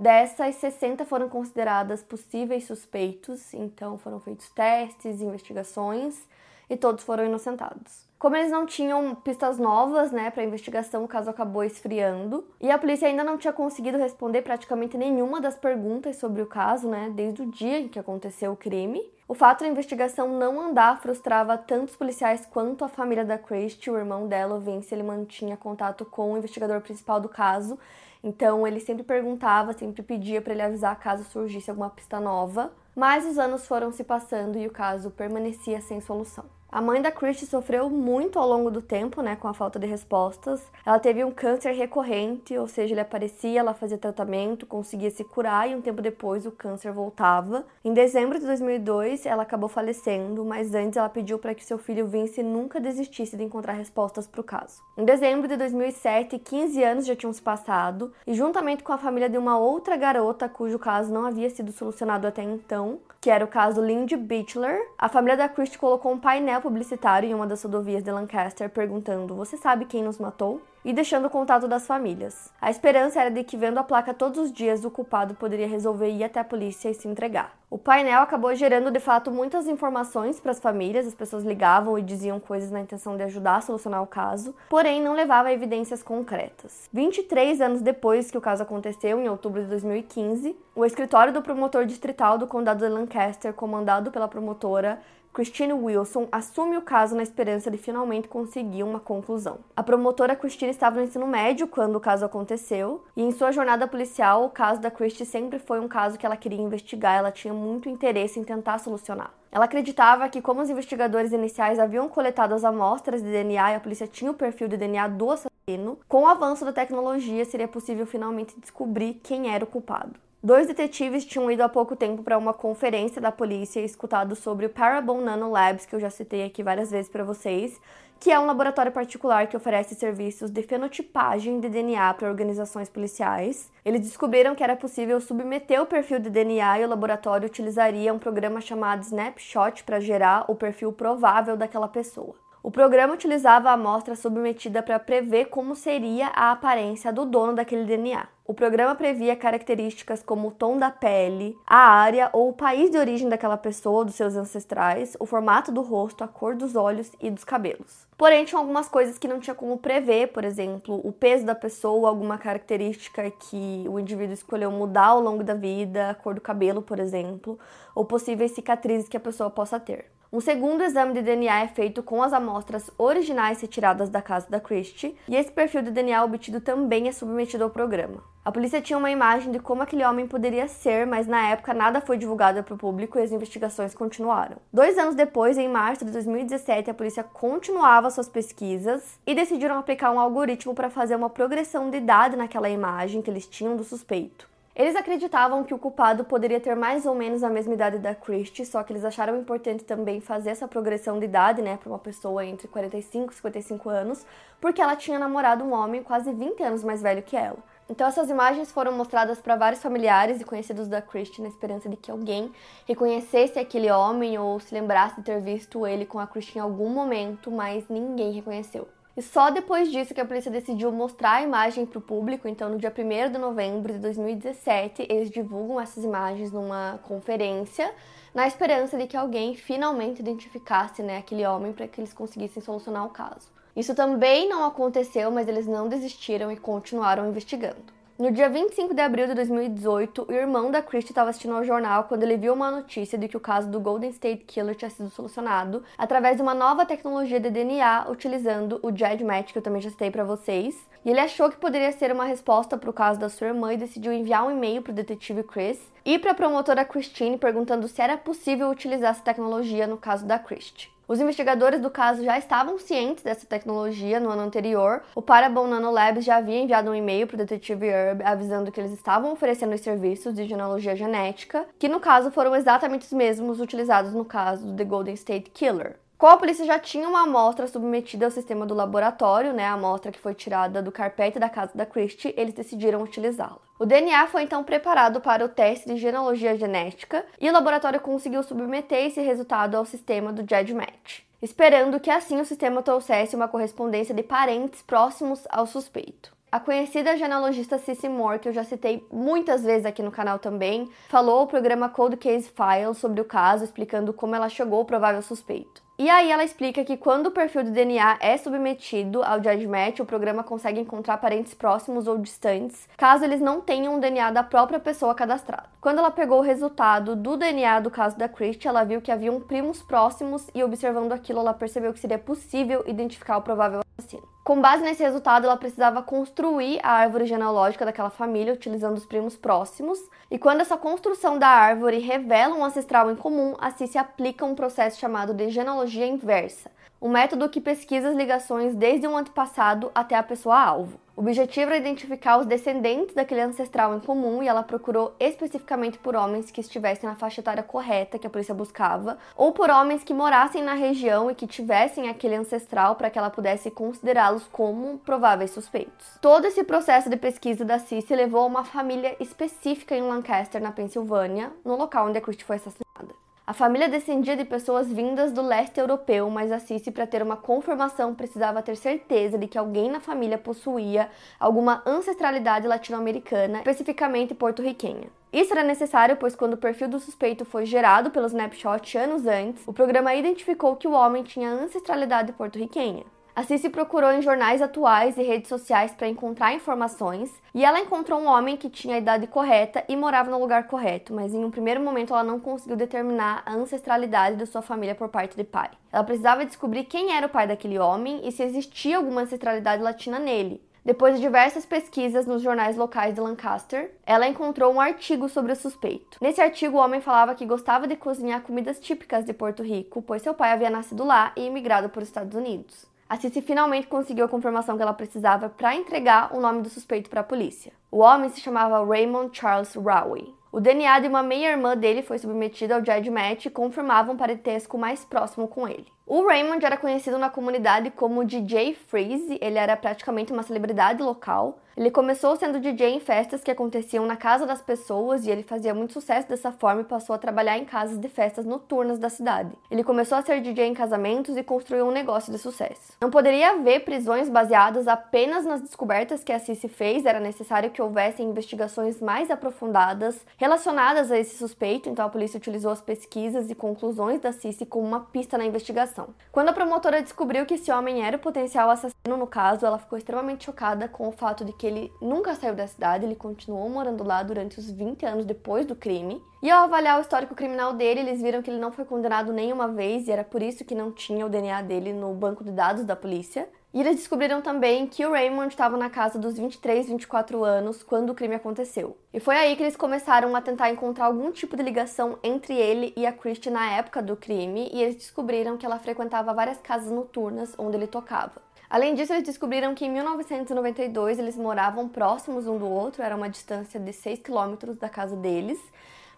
Dessas, 0.01 0.55
60 0.55 1.05
foram 1.05 1.29
consideradas 1.29 2.03
possíveis 2.03 2.65
suspeitos, 2.65 3.53
então 3.53 3.99
foram 3.99 4.19
feitos 4.19 4.49
testes, 4.49 5.21
investigações 5.21 6.27
e 6.71 6.77
todos 6.77 7.05
foram 7.05 7.27
inocentados. 7.27 8.09
Como 8.19 8.35
eles 8.37 8.51
não 8.51 8.65
tinham 8.65 9.15
pistas 9.15 9.59
novas, 9.59 10.11
né, 10.11 10.31
para 10.31 10.43
investigação, 10.43 11.05
o 11.05 11.09
caso 11.09 11.29
acabou 11.29 11.65
esfriando 11.65 12.47
e 12.59 12.71
a 12.71 12.79
polícia 12.79 13.09
ainda 13.09 13.23
não 13.23 13.37
tinha 13.37 13.53
conseguido 13.53 13.99
responder 13.99 14.41
praticamente 14.41 14.97
nenhuma 14.97 15.39
das 15.39 15.55
perguntas 15.55 16.17
sobre 16.17 16.41
o 16.41 16.47
caso, 16.47 16.89
né, 16.89 17.13
desde 17.15 17.43
o 17.43 17.47
dia 17.47 17.79
em 17.79 17.89
que 17.89 17.99
aconteceu 17.99 18.53
o 18.53 18.57
crime. 18.57 19.18
O 19.31 19.35
fato 19.35 19.61
da 19.61 19.69
investigação 19.69 20.27
não 20.39 20.59
andar 20.59 21.03
frustrava 21.03 21.59
tanto 21.59 21.91
os 21.91 21.97
policiais 21.97 22.47
quanto 22.47 22.83
a 22.83 22.89
família 22.89 23.27
da 23.27 23.37
Christie. 23.37 23.91
O 23.91 23.99
irmão 23.99 24.27
dela, 24.27 24.57
o 24.57 24.61
Vince, 24.61 24.95
ele 24.95 25.03
mantinha 25.03 25.55
contato 25.55 26.07
com 26.07 26.33
o 26.33 26.39
investigador 26.39 26.81
principal 26.81 27.21
do 27.21 27.29
caso 27.29 27.79
Então 28.25 28.67
ele 28.67 28.81
sempre 28.81 29.05
perguntava, 29.05 29.75
sempre 29.75 30.03
pedia 30.03 30.41
para 30.41 30.55
ele 30.55 30.63
avisar 30.63 30.99
caso 30.99 31.25
surgisse 31.25 31.69
alguma 31.69 31.91
pista 31.91 32.19
nova. 32.19 32.73
Mas 32.97 33.27
os 33.27 33.39
anos 33.39 33.67
foram 33.67 33.93
se 33.93 34.03
passando 34.03 34.57
e 34.59 34.67
o 34.67 34.71
caso 34.71 35.11
permanecia 35.11 35.83
sem 35.83 36.01
solução. 36.01 36.58
A 36.71 36.83
mãe 36.83 37.01
da 37.01 37.11
Christie 37.11 37.47
sofreu 37.47 37.89
muito 37.89 38.39
ao 38.39 38.47
longo 38.47 38.71
do 38.71 38.83
tempo, 38.83 39.23
né, 39.23 39.35
com 39.35 39.49
a 39.49 39.55
falta 39.55 39.79
de 39.79 39.87
respostas. 39.87 40.63
Ela 40.85 40.99
teve 40.99 41.25
um 41.25 41.31
câncer 41.31 41.73
recorrente, 41.73 42.59
ou 42.59 42.69
seja, 42.69 42.93
ele 42.93 43.01
aparecia, 43.01 43.61
ela 43.61 43.73
fazia 43.73 43.97
tratamento, 43.97 44.67
conseguia 44.67 45.11
se 45.11 45.25
curar 45.25 45.67
e 45.71 45.75
um 45.75 45.81
tempo 45.81 46.03
depois 46.03 46.45
o 46.45 46.53
câncer 46.53 46.93
voltava. 46.93 47.65
Em 47.83 47.95
dezembro 47.95 48.39
de 48.39 48.45
2002, 48.45 49.25
ela 49.25 49.45
acabou 49.45 49.67
falecendo, 49.71 50.45
mas 50.45 50.75
antes 50.75 50.99
ela 50.99 51.09
pediu 51.09 51.39
para 51.39 51.55
que 51.55 51.65
seu 51.65 51.79
filho 51.79 52.07
Vince 52.07 52.43
nunca 52.43 52.79
desistisse 52.79 53.35
de 53.35 53.45
encontrar 53.45 53.73
respostas 53.73 54.27
para 54.27 54.43
o 54.43 54.45
caso. 54.45 54.83
Em 54.95 55.07
dezembro 55.07 55.49
de 55.49 55.57
2007, 55.57 56.39
15 56.39 56.85
anos 56.85 57.07
já 57.07 57.17
tinham 57.17 57.33
se 57.33 57.41
passado, 57.41 58.13
e 58.27 58.35
juntamente 58.35 58.83
com 58.83 58.93
a 58.93 58.99
família 58.99 59.31
de 59.31 59.39
uma 59.39 59.59
outra 59.59 59.97
garota 59.97 60.47
cujo 60.51 60.79
caso 60.79 61.11
não 61.11 61.25
havia 61.25 61.49
sido 61.49 61.73
solucionado 61.73 62.27
até 62.27 62.43
então, 62.43 63.01
que 63.21 63.31
era 63.31 63.45
o 63.45 63.49
caso 63.49 63.83
Lindy 63.83 64.17
Bichler, 64.17 64.81
a 64.99 65.09
família 65.09 65.37
da 65.37 65.49
Christie 65.49 65.79
colocou 65.79 66.13
um 66.13 66.19
painel 66.19 66.58
publicitário 66.61 67.29
em 67.29 67.35
uma 67.35 67.47
das 67.47 67.63
rodovias 67.63 68.03
de 68.03 68.11
Lancaster 68.11 68.69
perguntando: 68.71 69.35
Você 69.35 69.57
sabe 69.57 69.85
quem 69.85 70.03
nos 70.03 70.19
matou? 70.19 70.63
e 70.85 70.93
deixando 70.93 71.27
o 71.27 71.31
contato 71.31 71.69
das 71.69 71.87
famílias. 71.87 72.51
A 72.61 72.71
esperança 72.71 73.21
era 73.21 73.31
de 73.31 73.45
que, 73.45 73.57
vendo 73.57 73.79
a 73.79 73.85
placa 73.85 74.15
todos 74.15 74.39
os 74.39 74.53
dias, 74.53 74.85
o 74.85 74.91
culpado 74.91 75.35
poderia 75.35 75.67
resolver 75.67 76.09
ir 76.09 76.25
até 76.25 76.41
a 76.41 76.45
polícia 76.45 76.89
e 76.89 76.95
se 76.95 77.09
entregar. 77.09 77.57
O 77.71 77.77
painel 77.77 78.23
acabou 78.23 78.55
gerando 78.55 78.91
de 78.91 78.99
fato 78.99 79.31
muitas 79.31 79.67
informações 79.67 80.41
para 80.41 80.53
as 80.53 80.59
famílias, 80.59 81.07
as 81.07 81.15
pessoas 81.15 81.45
ligavam 81.45 81.99
e 81.99 82.03
diziam 82.03 82.41
coisas 82.41 82.71
na 82.71 82.81
intenção 82.81 83.15
de 83.15 83.23
ajudar 83.25 83.57
a 83.57 83.61
solucionar 83.61 84.03
o 84.03 84.07
caso, 84.07 84.55
porém 84.71 85.03
não 85.03 85.13
levava 85.13 85.49
a 85.49 85.53
evidências 85.53 86.03
concretas. 86.03 86.89
23 86.91 87.61
anos 87.61 87.83
depois 87.83 88.31
que 88.31 88.39
o 88.39 88.41
caso 88.41 88.63
aconteceu, 88.63 89.21
em 89.21 89.29
outubro 89.29 89.63
de 89.63 89.69
2015, 89.69 90.57
o 90.75 90.83
escritório 90.87 91.35
do 91.35 91.43
promotor 91.43 91.85
distrital 91.85 92.39
do 92.39 92.47
condado 92.47 92.87
de 92.87 92.91
Lancaster, 92.91 93.53
comandado 93.53 94.11
pela 94.11 94.29
promotora 94.29 94.99
Christine 95.39 95.73
Wilson 95.73 96.27
assume 96.33 96.77
o 96.77 96.83
caso 96.83 97.15
na 97.15 97.23
esperança 97.23 97.71
de 97.71 97.79
finalmente 97.79 98.27
conseguir 98.27 98.83
uma 98.83 98.99
conclusão. 98.99 99.61
A 99.77 99.85
promotora 99.85 100.35
Christine 100.35 100.73
estava 100.73 100.97
no 100.97 101.05
ensino 101.05 101.29
médio 101.29 101.69
quando 101.69 101.95
o 101.95 102.01
caso 102.01 102.25
aconteceu, 102.25 103.05
e 103.17 103.23
em 103.23 103.31
sua 103.31 103.53
jornada 103.53 103.87
policial, 103.87 104.45
o 104.45 104.51
caso 104.51 104.81
da 104.81 104.91
Christie 104.91 105.25
sempre 105.25 105.61
foi 105.61 105.79
um 105.79 105.87
caso 105.87 106.19
que 106.19 106.27
ela 106.27 106.37
queria 106.37 106.61
investigar, 106.61 107.17
ela 107.17 107.31
tinha 107.31 107.55
muito 107.55 107.89
interesse 107.89 108.41
em 108.41 108.43
tentar 108.43 108.79
solucionar. 108.79 109.33
Ela 109.53 109.67
acreditava 109.67 110.29
que, 110.29 110.43
como 110.43 110.61
os 110.61 110.71
investigadores 110.71 111.31
iniciais 111.31 111.79
haviam 111.79 112.09
coletado 112.09 112.53
as 112.53 112.65
amostras 112.65 113.23
de 113.23 113.31
DNA 113.31 113.75
e 113.75 113.77
a 113.77 113.81
polícia 113.81 114.09
tinha 114.09 114.33
o 114.33 114.35
perfil 114.35 114.67
de 114.67 114.77
DNA 114.77 115.07
do 115.07 115.31
assassino, 115.31 116.01
com 116.09 116.25
o 116.25 116.27
avanço 116.27 116.65
da 116.65 116.73
tecnologia 116.73 117.45
seria 117.45 117.69
possível 117.69 118.07
finalmente 118.07 118.59
descobrir 118.59 119.21
quem 119.23 119.55
era 119.55 119.63
o 119.63 119.69
culpado. 119.69 120.19
Dois 120.49 120.67
detetives 120.67 121.27
tinham 121.27 121.51
ido 121.51 121.63
há 121.63 121.69
pouco 121.69 121.95
tempo 121.95 122.23
para 122.23 122.39
uma 122.39 122.55
conferência 122.55 123.21
da 123.21 123.31
polícia 123.31 123.81
e 123.81 123.85
escutado 123.85 124.35
sobre 124.35 124.65
o 124.65 124.71
Parabon 124.71 125.21
Nano 125.21 125.51
Labs, 125.51 125.85
que 125.85 125.95
eu 125.95 126.01
já 126.01 126.09
citei 126.09 126.43
aqui 126.43 126.63
várias 126.63 126.91
vezes 126.91 127.11
para 127.11 127.23
vocês, 127.23 127.79
que 128.19 128.31
é 128.31 128.41
um 128.41 128.47
laboratório 128.47 128.91
particular 128.91 129.47
que 129.47 129.59
oferece 129.59 129.95
serviços 129.95 130.51
de 130.51 130.63
fenotipagem 130.63 131.61
de 131.61 131.69
DNA 131.69 132.15
para 132.15 132.31
organizações 132.31 132.89
policiais. 132.89 133.71
Eles 133.85 134.01
descobriram 134.01 134.55
que 134.55 134.65
era 134.65 134.75
possível 134.75 135.21
submeter 135.21 135.83
o 135.83 135.87
perfil 135.87 136.19
de 136.19 136.31
DNA 136.31 136.79
e 136.79 136.85
o 136.87 136.89
laboratório 136.89 137.47
utilizaria 137.47 138.15
um 138.15 138.19
programa 138.19 138.63
chamado 138.63 139.03
Snapshot 139.03 139.85
para 139.85 140.01
gerar 140.01 140.47
o 140.51 140.55
perfil 140.55 140.95
provável 140.95 141.59
daquela 141.59 141.89
pessoa. 141.89 142.48
O 142.69 142.71
programa 142.71 143.15
utilizava 143.15 143.71
a 143.71 143.73
amostra 143.73 144.15
submetida 144.15 144.83
para 144.83 144.99
prever 144.99 145.47
como 145.47 145.75
seria 145.75 146.27
a 146.35 146.51
aparência 146.51 147.11
do 147.11 147.25
dono 147.25 147.55
daquele 147.55 147.87
DNA. 147.87 148.29
O 148.45 148.53
programa 148.53 148.95
previa 148.95 149.35
características 149.35 150.23
como 150.23 150.49
o 150.49 150.51
tom 150.51 150.77
da 150.77 150.91
pele, 150.91 151.57
a 151.67 151.79
área 151.79 152.29
ou 152.31 152.51
o 152.51 152.53
país 152.53 152.91
de 152.91 152.99
origem 152.99 153.27
daquela 153.27 153.57
pessoa, 153.57 154.05
dos 154.05 154.17
seus 154.17 154.37
ancestrais, 154.37 155.17
o 155.19 155.25
formato 155.25 155.73
do 155.73 155.81
rosto, 155.81 156.23
a 156.23 156.29
cor 156.29 156.55
dos 156.55 156.77
olhos 156.77 157.11
e 157.19 157.31
dos 157.31 157.43
cabelos. 157.43 158.07
Porém, 158.19 158.45
tinha 158.45 158.59
algumas 158.59 158.87
coisas 158.87 159.17
que 159.17 159.27
não 159.27 159.41
tinha 159.41 159.55
como 159.55 159.79
prever, 159.79 160.27
por 160.27 160.45
exemplo, 160.45 161.01
o 161.03 161.11
peso 161.11 161.47
da 161.47 161.55
pessoa, 161.55 162.11
alguma 162.11 162.37
característica 162.37 163.31
que 163.31 163.87
o 163.89 163.99
indivíduo 163.99 164.35
escolheu 164.35 164.71
mudar 164.71 165.07
ao 165.07 165.23
longo 165.23 165.43
da 165.43 165.55
vida, 165.55 166.11
a 166.11 166.15
cor 166.15 166.35
do 166.35 166.41
cabelo, 166.43 166.83
por 166.83 167.01
exemplo, 167.01 167.59
ou 167.95 168.05
possíveis 168.05 168.53
cicatrizes 168.53 169.09
que 169.09 169.17
a 169.17 169.21
pessoa 169.21 169.49
possa 169.49 169.81
ter. 169.81 170.18
Um 170.31 170.41
segundo 170.43 170.85
exame 170.85 171.15
de 171.15 171.23
DNA 171.23 171.61
é 171.63 171.69
feito 171.69 172.03
com 172.03 172.23
as 172.23 172.35
amostras 172.35 172.91
originais 172.99 173.63
retiradas 173.63 174.11
da 174.11 174.21
casa 174.21 174.47
da 174.51 174.61
Christie, 174.61 175.17
e 175.27 175.35
esse 175.35 175.51
perfil 175.51 175.81
de 175.81 175.91
DNA 175.91 176.23
obtido 176.23 176.61
também 176.61 177.09
é 177.09 177.13
submetido 177.13 177.65
ao 177.65 177.71
programa. 177.71 178.23
A 178.45 178.53
polícia 178.53 178.83
tinha 178.83 178.99
uma 178.99 179.11
imagem 179.11 179.51
de 179.51 179.59
como 179.59 179.83
aquele 179.83 180.05
homem 180.05 180.27
poderia 180.27 180.69
ser, 180.69 181.07
mas 181.07 181.27
na 181.27 181.49
época 181.49 181.73
nada 181.73 182.03
foi 182.03 182.19
divulgado 182.19 182.63
para 182.63 182.75
o 182.75 182.79
público 182.79 183.19
e 183.19 183.23
as 183.23 183.33
investigações 183.33 183.95
continuaram. 183.95 184.59
Dois 184.71 184.99
anos 184.99 185.15
depois, 185.15 185.57
em 185.57 185.67
março 185.67 186.05
de 186.05 186.11
2017, 186.11 186.91
a 186.91 186.95
polícia 186.95 187.25
continuava 187.25 188.11
suas 188.11 188.29
pesquisas 188.29 189.19
e 189.27 189.35
decidiram 189.35 189.79
aplicar 189.79 190.11
um 190.11 190.21
algoritmo 190.21 190.75
para 190.75 190.91
fazer 190.91 191.17
uma 191.17 191.31
progressão 191.31 191.89
de 191.89 191.97
idade 191.97 192.37
naquela 192.37 192.69
imagem 192.69 193.23
que 193.23 193.31
eles 193.31 193.47
tinham 193.47 193.77
do 193.77 193.85
suspeito. 193.85 194.47
Eles 194.79 194.95
acreditavam 194.95 195.65
que 195.65 195.75
o 195.75 195.79
culpado 195.79 196.23
poderia 196.25 196.61
ter 196.61 196.77
mais 196.77 197.05
ou 197.05 197.13
menos 197.13 197.43
a 197.43 197.51
mesma 197.51 197.75
idade 197.75 197.99
da 197.99 198.15
Christie, 198.15 198.65
só 198.65 198.81
que 198.85 198.93
eles 198.93 199.05
acharam 199.05 199.37
importante 199.37 199.83
também 199.83 200.21
fazer 200.21 200.51
essa 200.51 200.69
progressão 200.69 201.19
de 201.19 201.25
idade, 201.25 201.61
né, 201.61 201.77
para 201.77 201.89
uma 201.89 201.99
pessoa 201.99 202.47
entre 202.47 202.69
45 202.69 203.33
e 203.33 203.35
55 203.35 203.89
anos, 203.89 204.25
porque 204.61 204.81
ela 204.81 204.95
tinha 204.95 205.19
namorado 205.19 205.65
um 205.65 205.73
homem 205.73 206.01
quase 206.01 206.33
20 206.33 206.63
anos 206.63 206.85
mais 206.85 207.03
velho 207.03 207.25
que 207.25 207.37
ela. 207.37 207.59
Então 207.91 208.07
essas 208.07 208.31
imagens 208.31 208.71
foram 208.71 208.93
mostradas 208.93 209.41
para 209.41 209.57
vários 209.57 209.83
familiares 209.83 210.41
e 210.41 210.45
conhecidos 210.45 210.87
da 210.87 211.03
Christie 211.03 211.43
na 211.43 211.49
esperança 211.49 211.89
de 211.89 211.97
que 211.97 212.13
alguém 212.13 212.53
reconhecesse 212.87 213.59
aquele 213.59 213.91
homem 213.91 214.39
ou 214.39 214.61
se 214.61 214.73
lembrasse 214.73 215.17
de 215.17 215.23
ter 215.23 215.41
visto 215.41 215.89
ele 215.89 216.07
com 216.07 216.21
a 216.21 216.27
Christie 216.29 216.59
em 216.59 216.61
algum 216.61 216.89
momento, 216.89 217.51
mas 217.51 217.89
ninguém 217.89 218.31
reconheceu. 218.31 218.87
E 219.19 219.23
só 219.23 219.51
depois 219.51 219.91
disso 219.91 220.15
que 220.15 220.21
a 220.21 220.25
polícia 220.25 220.49
decidiu 220.49 220.93
mostrar 220.93 221.33
a 221.33 221.43
imagem 221.43 221.85
para 221.85 221.99
o 221.99 222.01
público, 222.01 222.47
então 222.47 222.69
no 222.69 222.79
dia 222.79 222.95
1 222.97 223.33
de 223.33 223.37
novembro 223.37 223.93
de 223.93 223.99
2017, 223.99 225.09
eles 225.11 225.29
divulgam 225.29 225.81
essas 225.81 226.05
imagens 226.05 226.53
numa 226.53 227.01
conferência, 227.03 227.93
na 228.33 228.47
esperança 228.47 228.97
de 228.97 229.09
que 229.09 229.17
alguém 229.17 229.57
finalmente 229.57 230.21
identificasse 230.21 231.03
né, 231.03 231.19
aquele 231.19 231.45
homem 231.45 231.73
para 231.73 231.89
que 231.89 232.01
eles 232.01 232.13
conseguissem 232.13 232.63
solucionar 232.63 233.05
o 233.07 233.11
caso. 233.11 233.49
Isso 233.75 233.93
também 233.93 234.49
não 234.49 234.65
aconteceu, 234.65 235.33
mas 235.33 235.49
eles 235.49 235.67
não 235.67 235.89
desistiram 235.89 236.53
e 236.53 236.57
continuaram 236.57 237.29
investigando. 237.29 237.98
No 238.19 238.33
dia 238.33 238.49
25 238.49 238.95
de 238.95 239.01
abril 239.01 239.29
de 239.29 239.35
2018, 239.35 240.27
o 240.29 240.33
irmão 240.33 240.73
da 240.73 240.83
Christie 240.83 241.13
estava 241.13 241.31
assistindo 241.31 241.55
ao 241.55 241.63
jornal 241.63 242.03
quando 242.03 242.25
ele 242.25 242.37
viu 242.37 242.53
uma 242.53 242.69
notícia 242.69 243.17
de 243.17 243.29
que 243.29 243.37
o 243.37 243.41
caso 243.41 243.71
do 243.71 243.79
Golden 243.79 244.11
State 244.11 244.43
Killer 244.43 244.75
tinha 244.75 244.91
sido 244.91 245.09
solucionado 245.09 245.85
através 245.97 246.35
de 246.35 246.43
uma 246.43 246.53
nova 246.53 246.85
tecnologia 246.85 247.39
de 247.39 247.49
DNA 247.49 248.11
utilizando 248.11 248.81
o 248.83 248.91
GEDmatch, 248.91 249.53
que 249.53 249.59
eu 249.59 249.63
também 249.63 249.81
já 249.81 249.91
citei 249.91 250.11
para 250.11 250.25
vocês. 250.25 250.75
E 251.05 251.11
ele 251.11 251.21
achou 251.21 251.49
que 251.49 251.59
poderia 251.59 251.93
ser 251.93 252.11
uma 252.11 252.25
resposta 252.25 252.77
para 252.77 252.91
o 252.91 252.93
caso 252.93 253.21
da 253.21 253.29
sua 253.29 253.47
irmã 253.47 253.73
e 253.73 253.77
decidiu 253.77 254.13
enviar 254.13 254.45
um 254.45 254.51
e-mail 254.51 254.83
para 254.83 254.91
o 254.91 254.97
detetive 254.97 255.45
Chris 255.45 255.79
e 256.05 256.19
para 256.19 256.33
a 256.33 256.35
promotora 256.35 256.85
Christine 256.85 257.39
perguntando 257.39 257.87
se 257.87 258.03
era 258.03 258.17
possível 258.17 258.69
utilizar 258.69 259.13
essa 259.13 259.23
tecnologia 259.23 259.87
no 259.87 259.97
caso 259.97 260.27
da 260.27 260.41
Christie. 260.41 260.98
Os 261.09 261.21
investigadores 261.21 261.81
do 261.81 261.89
caso 261.89 262.23
já 262.23 262.37
estavam 262.37 262.79
cientes 262.79 263.25
dessa 263.25 263.47
tecnologia 263.47 264.21
no 264.21 264.29
ano 264.29 264.43
anterior. 264.43 265.03
O 265.15 265.23
Parabon 265.23 265.67
Nanolabs 265.67 266.23
já 266.23 266.37
havia 266.37 266.61
enviado 266.61 266.91
um 266.91 266.95
e-mail 266.95 267.27
para 267.27 267.37
o 267.37 267.39
detetive 267.39 267.87
Herb 267.87 268.23
avisando 268.23 268.71
que 268.71 268.79
eles 268.79 268.93
estavam 268.93 269.33
oferecendo 269.33 269.75
os 269.75 269.81
serviços 269.81 270.35
de 270.35 270.47
genealogia 270.47 270.95
genética, 270.95 271.65
que 271.79 271.89
no 271.89 271.99
caso 271.99 272.31
foram 272.31 272.55
exatamente 272.55 273.07
os 273.07 273.13
mesmos 273.15 273.59
utilizados 273.59 274.13
no 274.13 274.23
caso 274.23 274.67
do 274.67 274.77
The 274.77 274.85
Golden 274.85 275.15
State 275.15 275.51
Killer. 275.51 275.97
Como 276.19 276.33
a 276.33 276.37
polícia 276.37 276.65
já 276.65 276.81
tinha 276.81 277.09
uma 277.09 277.23
amostra 277.23 277.69
submetida 277.69 278.25
ao 278.25 278.33
sistema 278.33 278.67
do 278.67 278.75
laboratório, 278.75 279.53
né, 279.53 279.65
a 279.65 279.75
amostra 279.75 280.11
que 280.11 280.19
foi 280.19 280.35
tirada 280.35 280.83
do 280.83 280.91
carpete 280.91 281.39
da 281.39 281.49
casa 281.49 281.71
da 281.77 281.87
Christie, 281.87 282.35
eles 282.37 282.55
decidiram 282.55 283.01
utilizá-la. 283.01 283.61
O 283.79 283.87
DNA 283.87 284.27
foi 284.27 284.43
então 284.43 284.65
preparado 284.65 285.21
para 285.21 285.45
o 285.45 285.49
teste 285.49 285.87
de 285.87 285.97
genealogia 285.97 286.57
genética 286.57 287.25
e 287.41 287.49
o 287.49 287.53
laboratório 287.53 288.01
conseguiu 288.01 288.43
submeter 288.43 289.07
esse 289.07 289.21
resultado 289.21 289.77
ao 289.77 289.85
sistema 289.85 290.33
do 290.33 290.43
GEDmatch, 290.43 291.23
esperando 291.41 292.01
que 292.01 292.11
assim 292.11 292.41
o 292.41 292.45
sistema 292.45 292.83
trouxesse 292.83 293.37
uma 293.37 293.47
correspondência 293.47 294.13
de 294.13 294.25
parentes 294.25 294.83
próximos 294.83 295.47
ao 295.49 295.69
suspeito. 295.69 296.37
A 296.51 296.59
conhecida 296.59 297.17
genealogista 297.17 297.79
Cissy 297.79 298.09
Moore, 298.09 298.41
que 298.41 298.49
eu 298.49 298.53
já 298.53 298.65
citei 298.65 299.07
muitas 299.13 299.63
vezes 299.63 299.87
aqui 299.87 300.03
no 300.03 300.11
canal 300.11 300.41
também, 300.41 300.91
falou 301.09 301.39
ao 301.39 301.47
programa 301.47 301.89
Cold 301.89 302.17
Case 302.17 302.51
Files 302.51 302.99
sobre 302.99 303.21
o 303.21 303.25
caso, 303.25 303.63
explicando 303.63 304.13
como 304.13 304.35
ela 304.35 304.49
chegou 304.49 304.81
ao 304.81 304.85
provável 304.85 305.23
suspeito. 305.23 305.87
E 306.01 306.09
aí 306.09 306.31
ela 306.31 306.45
explica 306.45 306.85
que 306.85 306.97
quando 306.97 307.27
o 307.27 307.31
perfil 307.33 307.65
de 307.65 307.73
DNA 307.73 308.19
é 308.21 308.37
submetido 308.37 309.21
ao 309.21 309.41
Match, 309.69 309.99
o 309.99 310.05
programa 310.05 310.45
consegue 310.45 310.79
encontrar 310.79 311.19
parentes 311.19 311.55
próximos 311.55 312.07
ou 312.07 312.17
distantes, 312.17 312.89
caso 312.97 313.25
eles 313.25 313.41
não 313.41 313.61
tenham 313.61 313.97
um 313.97 313.99
DNA 313.99 314.31
da 314.31 314.45
própria 314.45 314.79
pessoa 314.79 315.13
cadastrada. 315.13 315.69
Quando 315.81 315.99
ela 315.99 316.13
pegou 316.13 316.39
o 316.39 316.45
resultado 316.45 317.17
do 317.17 317.37
DNA 317.37 317.81
do 317.81 317.91
caso 317.91 318.17
da 318.17 318.29
Christie, 318.29 318.69
ela 318.69 318.85
viu 318.85 319.01
que 319.01 319.11
haviam 319.11 319.41
primos 319.41 319.83
próximos 319.83 320.47
e 320.55 320.63
observando 320.63 321.11
aquilo 321.11 321.41
ela 321.41 321.53
percebeu 321.53 321.93
que 321.93 321.99
seria 321.99 322.17
possível 322.17 322.85
identificar 322.87 323.37
o 323.37 323.43
provável 323.43 323.81
assassino. 323.99 324.23
Com 324.45 324.61
base 324.61 324.83
nesse 324.83 325.03
resultado, 325.03 325.45
ela 325.45 325.57
precisava 325.57 326.03
construir 326.03 326.81
a 326.83 326.93
árvore 326.93 327.27
genealógica 327.27 327.85
daquela 327.85 328.09
família 328.09 328.55
utilizando 328.55 328.97
os 328.97 329.05
primos 329.05 329.37
próximos. 329.37 329.99
E 330.31 330.39
quando 330.39 330.61
essa 330.61 330.77
construção 330.77 331.39
da 331.39 331.49
árvore 331.49 331.99
revela 331.99 332.55
um 332.55 332.65
ancestral 332.65 333.11
em 333.11 333.17
comum, 333.17 333.55
a 333.59 333.71
Cici 333.71 333.99
aplica 333.99 334.45
um 334.45 334.55
processo 334.55 334.99
chamado 334.99 335.35
de 335.35 335.51
genealogia 335.51 336.07
inversa, 336.07 336.71
um 337.01 337.11
método 337.11 337.49
que 337.49 337.61
pesquisa 337.61 338.09
as 338.11 338.17
ligações 338.17 338.75
desde 338.75 339.07
um 339.07 339.17
antepassado 339.17 339.91
até 339.95 340.17
a 340.17 340.23
pessoa-alvo. 340.23 340.99
O 341.19 341.21
objetivo 341.21 341.73
era 341.73 341.79
identificar 341.79 342.39
os 342.39 342.47
descendentes 342.47 343.13
daquele 343.13 343.41
ancestral 343.41 343.93
em 343.93 343.99
comum 343.99 344.41
e 344.41 344.47
ela 344.47 344.63
procurou 344.63 345.17
especificamente 345.19 345.99
por 345.99 346.15
homens 346.15 346.49
que 346.49 346.61
estivessem 346.61 347.11
na 347.11 347.17
faixa 347.17 347.41
etária 347.41 347.61
correta 347.61 348.21
que 348.21 348.27
a 348.29 348.31
polícia 348.31 348.55
buscava, 348.55 349.19
ou 349.37 349.51
por 349.51 349.69
homens 349.69 350.05
que 350.05 350.15
morassem 350.15 350.63
na 350.63 350.75
região 350.75 351.29
e 351.29 351.35
que 351.35 351.45
tivessem 351.45 352.09
aquele 352.09 352.37
ancestral 352.37 352.95
para 352.95 353.11
que 353.11 353.19
ela 353.19 353.31
pudesse 353.31 353.69
considerá-los 353.69 354.45
como 354.53 354.99
prováveis 354.99 355.51
suspeitos. 355.51 356.07
Todo 356.23 356.45
esse 356.45 356.63
processo 356.63 357.11
de 357.11 357.17
pesquisa 357.17 357.65
da 357.65 357.81
Cici 357.81 358.15
levou 358.15 358.43
a 358.43 358.47
uma 358.47 358.65
família 358.65 359.17
específica 359.19 359.97
em 359.97 360.03
Lancaster, 360.03 360.63
na 360.63 360.71
Pensilvânia, 360.71 361.51
no 361.65 361.75
local 361.75 362.07
onde 362.07 362.19
a 362.19 362.21
Christie 362.21 362.45
foi 362.45 362.55
assassinada. 362.55 363.28
A 363.49 363.55
família 363.55 363.89
descendia 363.89 364.37
de 364.37 364.45
pessoas 364.45 364.93
vindas 364.93 365.33
do 365.33 365.41
leste 365.41 365.81
europeu, 365.81 366.29
mas 366.29 366.53
a 366.53 366.59
Cici, 366.59 366.91
para 366.91 367.07
ter 367.07 367.23
uma 367.23 367.35
confirmação, 367.35 368.15
precisava 368.15 368.61
ter 368.61 368.77
certeza 368.77 369.39
de 369.39 369.49
que 369.49 369.57
alguém 369.57 369.91
na 369.91 370.01
família 370.01 370.37
possuía 370.37 371.09
alguma 371.41 371.83
ancestralidade 371.87 372.67
latino-americana, 372.67 373.61
especificamente 373.61 374.35
porto-riquenha. 374.35 375.09
Isso 375.33 375.55
era 375.55 375.63
necessário, 375.63 376.19
pois 376.19 376.37
quando 376.37 376.53
o 376.53 376.59
perfil 376.59 376.89
do 376.89 377.01
suspeito 377.01 377.47
foi 377.47 377.65
gerado 377.65 378.11
pelo 378.11 378.27
Snapshot 378.27 378.99
anos 378.99 379.27
antes, 379.27 379.67
o 379.67 379.73
programa 379.73 380.15
identificou 380.15 380.77
que 380.77 380.87
o 380.87 380.93
homem 380.93 381.23
tinha 381.23 381.49
ancestralidade 381.49 382.35
porto-riquenha. 382.35 383.07
A 383.39 383.45
Cici 383.45 383.69
procurou 383.69 384.11
em 384.11 384.21
jornais 384.21 384.61
atuais 384.61 385.17
e 385.17 385.23
redes 385.23 385.49
sociais 385.49 385.93
para 385.93 386.09
encontrar 386.09 386.55
informações 386.55 387.31
e 387.55 387.65
ela 387.65 387.79
encontrou 387.79 388.21
um 388.21 388.27
homem 388.27 388.57
que 388.57 388.69
tinha 388.69 388.97
a 388.97 388.99
idade 388.99 389.29
correta 389.29 389.85
e 389.89 389.95
morava 389.95 390.29
no 390.29 390.41
lugar 390.41 390.67
correto, 390.67 391.15
mas 391.15 391.33
em 391.33 391.45
um 391.45 391.51
primeiro 391.53 391.81
momento 391.81 392.13
ela 392.13 392.25
não 392.25 392.41
conseguiu 392.41 392.77
determinar 392.77 393.45
a 393.47 393.55
ancestralidade 393.55 394.35
da 394.35 394.45
sua 394.45 394.61
família 394.61 394.97
por 394.97 395.09
parte 395.09 395.37
de 395.37 395.45
pai. 395.45 395.71
Ela 395.93 396.03
precisava 396.03 396.45
descobrir 396.45 396.83
quem 396.87 397.13
era 397.13 397.29
o 397.29 397.31
pai 397.31 397.47
daquele 397.47 397.79
homem 397.79 398.27
e 398.27 398.33
se 398.33 398.43
existia 398.43 398.97
alguma 398.97 399.21
ancestralidade 399.21 399.85
latina 399.85 400.19
nele. 400.19 400.61
Depois 400.85 401.15
de 401.15 401.21
diversas 401.21 401.65
pesquisas 401.65 402.27
nos 402.27 402.43
jornais 402.43 402.77
locais 402.77 403.15
de 403.15 403.21
Lancaster, 403.21 403.95
ela 404.05 404.27
encontrou 404.27 404.75
um 404.75 404.81
artigo 404.81 405.29
sobre 405.29 405.53
o 405.53 405.57
suspeito. 405.57 406.19
Nesse 406.21 406.41
artigo, 406.41 406.77
o 406.77 406.81
homem 406.81 407.01
falava 407.01 407.37
que 407.37 407.47
gostava 407.47 407.87
de 407.87 407.95
cozinhar 407.95 408.43
comidas 408.43 408.81
típicas 408.81 409.25
de 409.25 409.33
Porto 409.33 409.63
Rico, 409.63 410.03
pois 410.03 410.23
seu 410.23 410.35
pai 410.35 410.51
havia 410.51 410.71
nascido 410.71 411.05
lá 411.05 411.31
e 411.37 411.47
imigrado 411.47 411.89
para 411.89 412.03
os 412.03 412.09
Estados 412.09 412.35
Unidos. 412.35 412.89
A 413.09 413.17
Cici 413.17 413.41
finalmente 413.41 413.87
conseguiu 413.87 414.27
a 414.27 414.29
confirmação 414.29 414.77
que 414.77 414.83
ela 414.83 414.93
precisava 414.93 415.49
para 415.49 415.75
entregar 415.75 416.37
o 416.37 416.41
nome 416.41 416.61
do 416.61 416.69
suspeito 416.69 417.09
para 417.09 417.23
a 417.23 417.25
polícia. 417.25 417.73
O 417.91 418.01
homem 418.01 418.29
se 418.29 418.39
chamava 418.39 418.85
Raymond 418.85 419.35
Charles 419.35 419.75
Rowie. 419.75 420.35
O 420.53 420.61
DNA 420.61 421.01
de 421.01 421.09
uma 421.09 421.23
meia-irmã 421.23 421.75
dele 421.75 422.03
foi 422.03 422.19
submetido 422.19 422.75
ao 422.75 422.83
Match 423.11 423.47
e 423.47 423.51
confirmava 423.51 424.13
um 424.13 424.17
parentesco 424.17 424.77
mais 424.77 425.07
próximo 425.07 425.49
com 425.49 425.67
ele. 425.67 425.87
O 426.11 426.27
Raymond 426.27 426.65
era 426.65 426.79
conhecido 426.79 427.19
na 427.19 427.29
comunidade 427.29 427.91
como 427.91 428.25
DJ 428.25 428.73
Freeze, 428.73 429.37
ele 429.43 429.59
era 429.59 429.77
praticamente 429.77 430.33
uma 430.33 430.43
celebridade 430.43 431.03
local. 431.03 431.59
Ele 431.77 431.93
começou 431.93 432.35
sendo 432.35 432.59
DJ 432.59 432.95
em 432.95 432.99
festas 432.99 433.45
que 433.45 433.51
aconteciam 433.53 434.05
na 434.05 434.17
casa 434.17 434.45
das 434.45 434.61
pessoas 434.61 435.25
e 435.25 435.31
ele 435.31 435.45
fazia 435.45 435.73
muito 435.73 435.93
sucesso 435.93 436.27
dessa 436.27 436.51
forma 436.51 436.81
e 436.81 436.85
passou 436.85 437.15
a 437.15 437.19
trabalhar 437.19 437.57
em 437.57 437.65
casas 437.65 437.99
de 437.99 438.09
festas 438.09 438.45
noturnas 438.45 438.99
da 438.99 439.09
cidade. 439.09 439.53
Ele 439.71 439.85
começou 439.85 440.19
a 440.19 440.23
ser 440.23 440.41
DJ 440.41 440.67
em 440.67 440.75
casamentos 440.75 441.37
e 441.37 441.43
construiu 441.45 441.87
um 441.87 441.93
negócio 441.93 442.33
de 442.33 442.39
sucesso. 442.39 442.95
Não 443.01 443.11
poderia 443.11 443.51
haver 443.51 443.85
prisões 443.85 444.29
baseadas 444.29 444.89
apenas 444.89 445.45
nas 445.45 445.61
descobertas 445.61 446.25
que 446.25 446.33
a 446.33 446.41
Cici 446.41 446.69
fez, 446.69 447.07
era 447.07 447.21
necessário 447.21 447.71
que 447.71 447.83
houvessem 447.83 448.29
investigações 448.29 449.01
mais 449.01 449.31
aprofundadas 449.31 450.27
relacionadas 450.37 451.13
a 451.13 451.19
esse 451.19 451.37
suspeito, 451.37 451.89
então 451.89 452.07
a 452.07 452.11
polícia 452.11 452.39
utilizou 452.39 452.73
as 452.73 452.81
pesquisas 452.81 453.51
e 453.51 453.55
conclusões 453.55 454.21
da 454.21 454.33
Cici 454.33 454.67
como 454.67 454.85
uma 454.85 455.01
pista 455.01 455.39
na 455.39 455.45
investigação 455.45 455.98
investigação. 455.99 456.15
Quando 456.31 456.51
a 456.51 456.53
promotora 456.53 457.03
descobriu 457.03 457.45
que 457.45 457.55
esse 457.55 457.71
homem 457.73 458.05
era 458.05 458.17
o 458.17 458.21
potencial 458.21 458.71
assassino 458.71 459.17
no 459.17 459.27
caso, 459.27 459.67
ela 459.67 459.79
ficou 459.79 459.99
extremamente 459.99 460.45
chocada 460.45 460.89
com 460.89 461.09
o 461.09 461.13
fato 461.13 461.45
de 461.45 461.53
que 461.53 461.67
ele 461.67 461.93
nunca 462.01 462.35
saiu 462.35 462.55
da 462.55 462.67
cidade, 462.67 463.05
ele 463.05 463.17
continuou 463.17 463.69
morando 463.69 464.05
lá 464.05 464.23
durante 464.23 464.59
os 464.59 464.71
20 464.71 465.05
anos 465.05 465.27
depois 465.27 465.67
do 465.67 465.75
crime. 465.75 466.23
E 466.43 466.51
ao 466.51 466.65
avaliar 466.65 466.99
o 466.99 467.01
histórico 467.01 467.35
criminal 467.35 467.73
dele, 467.73 468.01
eles 468.01 468.23
viram 468.23 468.43
que 468.43 468.51
ele 468.51 468.61
não 468.61 468.71
foi 468.71 468.85
condenado 468.85 469.33
nenhuma 469.33 469.67
vez 469.67 470.07
e 470.07 470.13
era 470.13 470.23
por 470.23 470.41
isso 470.41 470.65
que 470.65 470.75
não 470.75 470.93
tinha 470.93 471.27
o 471.27 471.29
DNA 471.29 471.63
dele 471.63 471.93
no 471.93 472.15
banco 472.15 472.45
de 472.45 472.53
dados 472.53 472.85
da 472.85 472.95
polícia. 472.95 473.49
E 473.73 473.81
eles 473.81 473.97
descobriram 473.97 474.41
também 474.41 474.87
que 474.87 475.05
o 475.05 475.13
Raymond 475.13 475.49
estava 475.49 475.77
na 475.77 475.91
casa 475.91 476.19
dos 476.19 476.39
23, 476.39 476.89
24 476.89 477.45
anos 477.45 477.83
quando 477.83 478.11
o 478.11 478.15
crime 478.15 478.35
aconteceu. 478.35 478.97
E 479.13 479.21
foi 479.21 479.37
aí 479.37 479.57
que 479.57 479.63
eles 479.63 479.77
começaram 479.77 480.35
a 480.35 480.41
tentar 480.41 480.71
encontrar 480.71 481.05
algum 481.05 481.31
tipo 481.31 481.55
de 481.55 481.63
ligação 481.63 482.19
entre 482.23 482.55
ele 482.55 482.95
e 482.97 483.05
a 483.05 483.13
Christie 483.13 483.51
na 483.51 483.71
época 483.73 484.03
do 484.03 484.17
crime, 484.17 484.71
e 484.73 484.83
eles 484.83 484.97
descobriram 484.97 485.59
que 485.59 485.67
ela 485.67 485.79
frequentava 485.79 486.33
várias 486.33 486.59
casas 486.59 486.91
noturnas 486.91 487.55
onde 487.59 487.77
ele 487.77 487.87
tocava. 487.87 488.41
Além 488.71 488.95
disso, 488.95 489.13
eles 489.13 489.25
descobriram 489.25 489.75
que 489.75 489.85
em 489.85 489.91
1992 489.91 491.19
eles 491.19 491.37
moravam 491.37 491.89
próximos 491.89 492.47
um 492.47 492.57
do 492.59 492.69
outro, 492.69 493.03
era 493.03 493.17
uma 493.17 493.29
distância 493.29 493.79
de 493.79 493.93
6 493.93 494.21
quilômetros 494.21 494.79
da 494.79 494.89
casa 494.89 495.15
deles, 495.15 495.59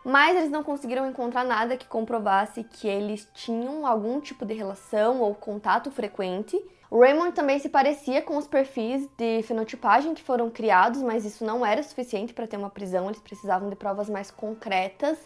mas 0.05 0.37
eles 0.37 0.51
não 0.51 0.63
conseguiram 0.63 1.09
encontrar 1.09 1.45
nada 1.45 1.77
que 1.77 1.87
comprovasse 1.87 2.65
que 2.65 2.89
eles 2.89 3.29
tinham 3.35 3.87
algum 3.87 4.21
tipo 4.21 4.47
de 4.47 4.55
relação 4.55 5.21
ou 5.21 5.35
contato 5.35 5.91
frequente. 5.91 6.61
Raymond 6.93 7.33
também 7.33 7.59
se 7.61 7.69
parecia 7.69 8.21
com 8.21 8.37
os 8.37 8.49
perfis 8.49 9.09
de 9.17 9.43
fenotipagem 9.45 10.13
que 10.13 10.23
foram 10.23 10.51
criados, 10.51 11.01
mas 11.03 11.25
isso 11.25 11.45
não 11.45 11.65
era 11.65 11.83
suficiente 11.85 12.35
para 12.35 12.49
ter 12.49 12.57
uma 12.57 12.69
prisão, 12.69 13.07
eles 13.07 13.21
precisavam 13.21 13.71
de 13.71 13.77
provas 13.77 14.11
mais 14.11 14.31
concretas, 14.31 15.17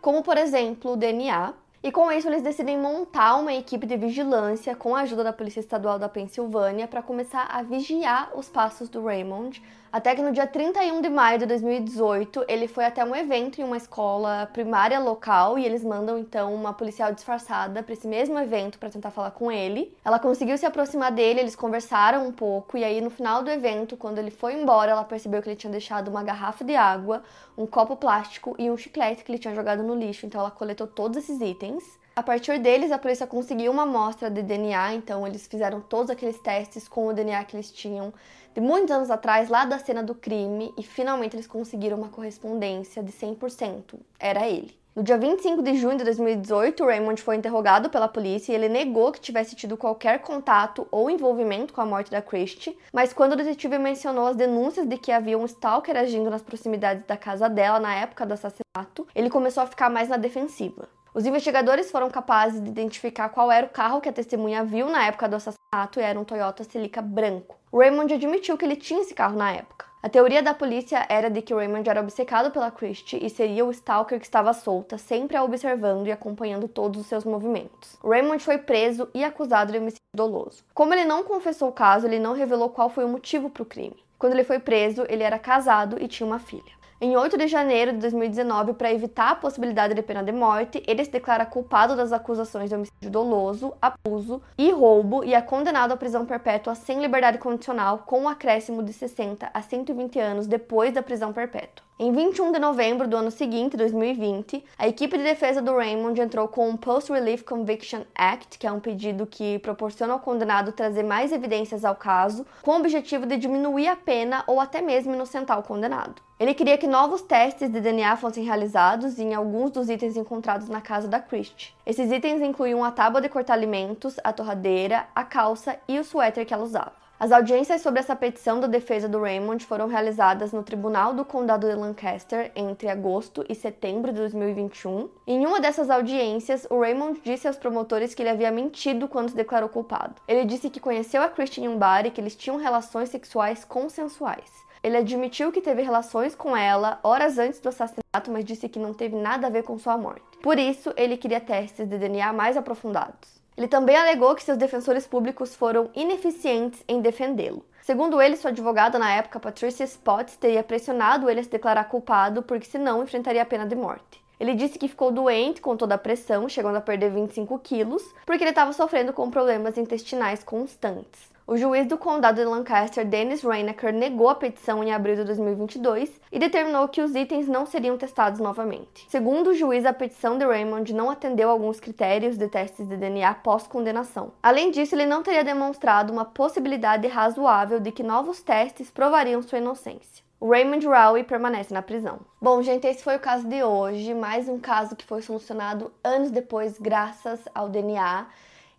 como 0.00 0.22
por 0.22 0.38
exemplo 0.38 0.92
o 0.92 0.96
DNA. 0.96 1.52
E 1.82 1.90
com 1.90 2.10
isso, 2.12 2.28
eles 2.28 2.42
decidem 2.42 2.78
montar 2.78 3.36
uma 3.36 3.54
equipe 3.54 3.86
de 3.86 3.96
vigilância 3.96 4.74
com 4.76 4.94
a 4.94 5.00
ajuda 5.00 5.24
da 5.24 5.32
Polícia 5.32 5.60
Estadual 5.60 5.98
da 5.98 6.08
Pensilvânia 6.08 6.86
para 6.86 7.02
começar 7.02 7.46
a 7.50 7.62
vigiar 7.62 8.30
os 8.34 8.48
passos 8.48 8.88
do 8.88 9.02
Raymond 9.02 9.62
até 9.92 10.14
que 10.14 10.22
no 10.22 10.32
dia 10.32 10.46
31 10.46 11.00
de 11.00 11.08
maio 11.08 11.38
de 11.38 11.46
2018, 11.46 12.44
ele 12.46 12.68
foi 12.68 12.84
até 12.84 13.04
um 13.04 13.14
evento 13.14 13.60
em 13.60 13.64
uma 13.64 13.76
escola 13.76 14.48
primária 14.52 15.00
local 15.00 15.58
e 15.58 15.64
eles 15.64 15.82
mandam 15.82 16.16
então 16.18 16.54
uma 16.54 16.72
policial 16.72 17.12
disfarçada 17.12 17.82
para 17.82 17.92
esse 17.92 18.06
mesmo 18.06 18.38
evento 18.38 18.78
para 18.78 18.88
tentar 18.88 19.10
falar 19.10 19.32
com 19.32 19.50
ele. 19.50 19.92
Ela 20.04 20.18
conseguiu 20.18 20.56
se 20.56 20.64
aproximar 20.64 21.10
dele, 21.10 21.40
eles 21.40 21.56
conversaram 21.56 22.26
um 22.26 22.32
pouco 22.32 22.78
e 22.78 22.84
aí 22.84 23.00
no 23.00 23.10
final 23.10 23.42
do 23.42 23.50
evento, 23.50 23.96
quando 23.96 24.18
ele 24.18 24.30
foi 24.30 24.54
embora, 24.54 24.92
ela 24.92 25.04
percebeu 25.04 25.42
que 25.42 25.48
ele 25.48 25.56
tinha 25.56 25.70
deixado 25.70 26.08
uma 26.08 26.22
garrafa 26.22 26.64
de 26.64 26.76
água, 26.76 27.22
um 27.58 27.66
copo 27.66 27.96
plástico 27.96 28.54
e 28.58 28.70
um 28.70 28.76
chiclete 28.76 29.24
que 29.24 29.32
ele 29.32 29.38
tinha 29.38 29.54
jogado 29.54 29.82
no 29.82 29.94
lixo. 29.94 30.24
Então 30.24 30.40
ela 30.40 30.50
coletou 30.50 30.86
todos 30.86 31.18
esses 31.18 31.40
itens. 31.40 31.99
A 32.20 32.22
partir 32.22 32.58
deles, 32.58 32.92
a 32.92 32.98
polícia 32.98 33.26
conseguiu 33.26 33.72
uma 33.72 33.84
amostra 33.84 34.28
de 34.28 34.42
DNA, 34.42 34.92
então 34.92 35.26
eles 35.26 35.46
fizeram 35.46 35.80
todos 35.80 36.10
aqueles 36.10 36.38
testes 36.38 36.86
com 36.86 37.06
o 37.06 37.14
DNA 37.14 37.42
que 37.44 37.56
eles 37.56 37.72
tinham 37.72 38.12
de 38.54 38.60
muitos 38.60 38.90
anos 38.90 39.10
atrás, 39.10 39.48
lá 39.48 39.64
da 39.64 39.78
cena 39.78 40.02
do 40.02 40.14
crime, 40.14 40.70
e 40.76 40.82
finalmente 40.82 41.34
eles 41.34 41.46
conseguiram 41.46 41.96
uma 41.96 42.10
correspondência 42.10 43.02
de 43.02 43.10
100%. 43.10 43.94
Era 44.18 44.46
ele. 44.46 44.78
No 44.94 45.02
dia 45.02 45.16
25 45.16 45.62
de 45.62 45.76
junho 45.76 45.96
de 45.96 46.04
2018, 46.04 46.84
Raymond 46.84 47.22
foi 47.22 47.36
interrogado 47.36 47.88
pela 47.88 48.06
polícia 48.06 48.52
e 48.52 48.54
ele 48.54 48.68
negou 48.68 49.12
que 49.12 49.18
tivesse 49.18 49.56
tido 49.56 49.78
qualquer 49.78 50.18
contato 50.18 50.86
ou 50.90 51.08
envolvimento 51.08 51.72
com 51.72 51.80
a 51.80 51.86
morte 51.86 52.10
da 52.10 52.20
Christie, 52.20 52.76
mas 52.92 53.14
quando 53.14 53.32
o 53.32 53.36
detetive 53.36 53.78
mencionou 53.78 54.26
as 54.26 54.36
denúncias 54.36 54.86
de 54.86 54.98
que 54.98 55.10
havia 55.10 55.38
um 55.38 55.46
stalker 55.46 55.96
agindo 55.96 56.28
nas 56.28 56.42
proximidades 56.42 57.06
da 57.06 57.16
casa 57.16 57.48
dela 57.48 57.80
na 57.80 57.94
época 57.94 58.26
do 58.26 58.34
assassinato, 58.34 59.08
ele 59.14 59.30
começou 59.30 59.62
a 59.62 59.66
ficar 59.66 59.88
mais 59.88 60.10
na 60.10 60.18
defensiva. 60.18 60.86
Os 61.12 61.26
investigadores 61.26 61.90
foram 61.90 62.08
capazes 62.08 62.62
de 62.62 62.68
identificar 62.68 63.30
qual 63.30 63.50
era 63.50 63.66
o 63.66 63.70
carro 63.70 64.00
que 64.00 64.08
a 64.08 64.12
testemunha 64.12 64.62
viu 64.62 64.88
na 64.88 65.06
época 65.06 65.28
do 65.28 65.34
assassinato 65.34 65.98
e 65.98 66.02
era 66.02 66.18
um 66.18 66.24
Toyota 66.24 66.62
Celica 66.62 67.02
branco. 67.02 67.58
Raymond 67.72 68.14
admitiu 68.14 68.56
que 68.56 68.64
ele 68.64 68.76
tinha 68.76 69.00
esse 69.00 69.12
carro 69.12 69.36
na 69.36 69.50
época. 69.50 69.86
A 70.02 70.08
teoria 70.08 70.40
da 70.40 70.54
polícia 70.54 71.04
era 71.08 71.28
de 71.28 71.42
que 71.42 71.52
Raymond 71.52 71.90
era 71.90 72.00
obcecado 72.00 72.52
pela 72.52 72.70
Christie 72.70 73.18
e 73.22 73.28
seria 73.28 73.64
o 73.64 73.72
stalker 73.72 74.20
que 74.20 74.24
estava 74.24 74.52
solta, 74.52 74.96
sempre 74.96 75.36
a 75.36 75.42
observando 75.42 76.06
e 76.06 76.12
acompanhando 76.12 76.68
todos 76.68 77.00
os 77.00 77.06
seus 77.08 77.24
movimentos. 77.24 77.98
Raymond 78.04 78.42
foi 78.42 78.58
preso 78.58 79.08
e 79.12 79.24
acusado 79.24 79.72
de 79.72 79.78
homicídio 79.78 80.00
doloso. 80.14 80.62
Como 80.72 80.94
ele 80.94 81.04
não 81.04 81.24
confessou 81.24 81.68
o 81.68 81.72
caso, 81.72 82.06
ele 82.06 82.20
não 82.20 82.34
revelou 82.34 82.70
qual 82.70 82.88
foi 82.88 83.04
o 83.04 83.08
motivo 83.08 83.50
para 83.50 83.64
o 83.64 83.66
crime. 83.66 83.96
Quando 84.16 84.32
ele 84.32 84.44
foi 84.44 84.60
preso, 84.60 85.04
ele 85.08 85.24
era 85.24 85.38
casado 85.40 85.96
e 86.00 86.06
tinha 86.06 86.26
uma 86.26 86.38
filha. 86.38 86.79
Em 87.02 87.16
8 87.16 87.38
de 87.38 87.48
janeiro 87.48 87.94
de 87.94 87.98
2019, 87.98 88.74
para 88.74 88.92
evitar 88.92 89.30
a 89.30 89.34
possibilidade 89.34 89.94
de 89.94 90.02
pena 90.02 90.22
de 90.22 90.32
morte, 90.32 90.82
ele 90.86 91.02
se 91.02 91.10
declara 91.10 91.46
culpado 91.46 91.96
das 91.96 92.12
acusações 92.12 92.68
de 92.68 92.76
homicídio 92.76 93.10
doloso, 93.10 93.72
abuso 93.80 94.42
e 94.58 94.70
roubo 94.70 95.24
e 95.24 95.32
é 95.32 95.40
condenado 95.40 95.92
à 95.92 95.96
prisão 95.96 96.26
perpétua 96.26 96.74
sem 96.74 97.00
liberdade 97.00 97.38
condicional, 97.38 98.00
com 98.00 98.20
um 98.20 98.28
acréscimo 98.28 98.82
de 98.82 98.92
60 98.92 99.50
a 99.54 99.62
120 99.62 100.18
anos 100.18 100.46
depois 100.46 100.92
da 100.92 101.02
prisão 101.02 101.32
perpétua. 101.32 101.89
Em 102.02 102.10
21 102.12 102.52
de 102.52 102.58
novembro 102.58 103.06
do 103.06 103.14
ano 103.14 103.30
seguinte, 103.30 103.76
2020, 103.76 104.64
a 104.78 104.88
equipe 104.88 105.18
de 105.18 105.22
defesa 105.22 105.60
do 105.60 105.76
Raymond 105.76 106.18
entrou 106.18 106.48
com 106.48 106.70
o 106.70 106.78
Post 106.78 107.12
Relief 107.12 107.42
Conviction 107.42 108.04
Act, 108.14 108.58
que 108.58 108.66
é 108.66 108.72
um 108.72 108.80
pedido 108.80 109.26
que 109.26 109.58
proporciona 109.58 110.14
ao 110.14 110.18
condenado 110.18 110.72
trazer 110.72 111.02
mais 111.02 111.30
evidências 111.30 111.84
ao 111.84 111.94
caso, 111.94 112.46
com 112.62 112.70
o 112.70 112.78
objetivo 112.78 113.26
de 113.26 113.36
diminuir 113.36 113.86
a 113.86 113.96
pena 113.96 114.42
ou 114.46 114.58
até 114.58 114.80
mesmo 114.80 115.12
inocentar 115.12 115.58
o 115.58 115.62
condenado. 115.62 116.22
Ele 116.38 116.54
queria 116.54 116.78
que 116.78 116.86
novos 116.86 117.20
testes 117.20 117.70
de 117.70 117.82
DNA 117.82 118.16
fossem 118.16 118.44
realizados 118.44 119.18
em 119.18 119.34
alguns 119.34 119.70
dos 119.70 119.90
itens 119.90 120.16
encontrados 120.16 120.70
na 120.70 120.80
casa 120.80 121.06
da 121.06 121.20
Christie. 121.20 121.74
Esses 121.84 122.10
itens 122.10 122.40
incluíam 122.40 122.82
a 122.82 122.90
tábua 122.90 123.20
de 123.20 123.28
cortar 123.28 123.52
alimentos, 123.52 124.16
a 124.24 124.32
torradeira, 124.32 125.06
a 125.14 125.22
calça 125.22 125.76
e 125.86 125.98
o 125.98 126.04
suéter 126.04 126.46
que 126.46 126.54
ela 126.54 126.64
usava. 126.64 126.99
As 127.20 127.32
audiências 127.32 127.82
sobre 127.82 128.00
essa 128.00 128.16
petição 128.16 128.60
da 128.60 128.66
defesa 128.66 129.06
do 129.06 129.20
Raymond 129.20 129.66
foram 129.66 129.86
realizadas 129.86 130.54
no 130.54 130.62
Tribunal 130.62 131.12
do 131.12 131.22
Condado 131.22 131.68
de 131.68 131.74
Lancaster 131.74 132.50
entre 132.56 132.88
agosto 132.88 133.44
e 133.46 133.54
setembro 133.54 134.10
de 134.10 134.16
2021. 134.20 135.10
Em 135.26 135.44
uma 135.44 135.60
dessas 135.60 135.90
audiências, 135.90 136.66
o 136.70 136.80
Raymond 136.80 137.20
disse 137.22 137.46
aos 137.46 137.58
promotores 137.58 138.14
que 138.14 138.22
ele 138.22 138.30
havia 138.30 138.50
mentido 138.50 139.06
quando 139.06 139.28
se 139.28 139.36
declarou 139.36 139.68
culpado. 139.68 140.14
Ele 140.26 140.46
disse 140.46 140.70
que 140.70 140.80
conheceu 140.80 141.20
a 141.20 141.28
Christine 141.28 141.66
em 141.66 141.68
um 141.68 141.76
bar 141.76 142.06
e 142.06 142.10
que 142.10 142.22
eles 142.22 142.34
tinham 142.34 142.56
relações 142.56 143.10
sexuais 143.10 143.66
consensuais. 143.66 144.50
Ele 144.82 144.96
admitiu 144.96 145.52
que 145.52 145.60
teve 145.60 145.82
relações 145.82 146.34
com 146.34 146.56
ela 146.56 147.00
horas 147.02 147.38
antes 147.38 147.60
do 147.60 147.68
assassinato, 147.68 148.30
mas 148.30 148.46
disse 148.46 148.66
que 148.66 148.78
não 148.78 148.94
teve 148.94 149.14
nada 149.14 149.46
a 149.46 149.50
ver 149.50 149.62
com 149.62 149.78
sua 149.78 149.98
morte. 149.98 150.38
Por 150.42 150.58
isso, 150.58 150.90
ele 150.96 151.18
queria 151.18 151.38
testes 151.38 151.86
de 151.86 151.98
DNA 151.98 152.32
mais 152.32 152.56
aprofundados. 152.56 153.39
Ele 153.56 153.68
também 153.68 153.96
alegou 153.96 154.34
que 154.34 154.42
seus 154.42 154.56
defensores 154.56 155.06
públicos 155.06 155.54
foram 155.54 155.90
ineficientes 155.94 156.82
em 156.88 157.00
defendê-lo. 157.00 157.64
Segundo 157.82 158.20
ele, 158.20 158.36
sua 158.36 158.50
advogada 158.50 158.98
na 158.98 159.12
época, 159.12 159.40
Patricia 159.40 159.84
Spotts, 159.84 160.36
teria 160.36 160.62
pressionado 160.62 161.28
ele 161.28 161.40
a 161.40 161.42
se 161.42 161.50
declarar 161.50 161.84
culpado 161.84 162.42
porque 162.42 162.66
senão 162.66 163.02
enfrentaria 163.02 163.42
a 163.42 163.46
pena 163.46 163.66
de 163.66 163.74
morte. 163.74 164.22
Ele 164.38 164.54
disse 164.54 164.78
que 164.78 164.88
ficou 164.88 165.10
doente 165.10 165.60
com 165.60 165.76
toda 165.76 165.96
a 165.96 165.98
pressão, 165.98 166.48
chegando 166.48 166.76
a 166.76 166.80
perder 166.80 167.10
25 167.10 167.58
quilos, 167.58 168.02
porque 168.24 168.42
ele 168.42 168.50
estava 168.50 168.72
sofrendo 168.72 169.12
com 169.12 169.30
problemas 169.30 169.76
intestinais 169.76 170.42
constantes. 170.42 171.29
O 171.50 171.56
juiz 171.56 171.84
do 171.88 171.98
condado 171.98 172.36
de 172.36 172.44
Lancaster, 172.44 173.04
Dennis 173.04 173.42
Reinecker, 173.42 173.92
negou 173.92 174.28
a 174.28 174.36
petição 174.36 174.84
em 174.84 174.92
abril 174.92 175.16
de 175.16 175.24
2022 175.24 176.20
e 176.30 176.38
determinou 176.38 176.86
que 176.86 177.02
os 177.02 177.12
itens 177.16 177.48
não 177.48 177.66
seriam 177.66 177.98
testados 177.98 178.38
novamente. 178.38 179.04
Segundo 179.08 179.50
o 179.50 179.54
juiz, 179.54 179.84
a 179.84 179.92
petição 179.92 180.38
de 180.38 180.46
Raymond 180.46 180.94
não 180.94 181.10
atendeu 181.10 181.50
alguns 181.50 181.80
critérios 181.80 182.38
de 182.38 182.46
testes 182.46 182.86
de 182.86 182.96
DNA 182.96 183.34
pós-condenação. 183.34 184.30
Além 184.40 184.70
disso, 184.70 184.94
ele 184.94 185.06
não 185.06 185.24
teria 185.24 185.42
demonstrado 185.42 186.12
uma 186.12 186.24
possibilidade 186.24 187.08
razoável 187.08 187.80
de 187.80 187.90
que 187.90 188.04
novos 188.04 188.40
testes 188.40 188.88
provariam 188.88 189.42
sua 189.42 189.58
inocência. 189.58 190.22
O 190.38 190.48
Raymond 190.48 190.86
Rowie 190.86 191.24
permanece 191.24 191.74
na 191.74 191.82
prisão. 191.82 192.20
Bom, 192.40 192.62
gente, 192.62 192.86
esse 192.86 193.02
foi 193.02 193.16
o 193.16 193.20
caso 193.20 193.48
de 193.48 193.64
hoje. 193.64 194.14
Mais 194.14 194.48
um 194.48 194.60
caso 194.60 194.94
que 194.94 195.04
foi 195.04 195.20
solucionado 195.20 195.92
anos 196.04 196.30
depois, 196.30 196.78
graças 196.78 197.40
ao 197.52 197.68
DNA. 197.68 198.28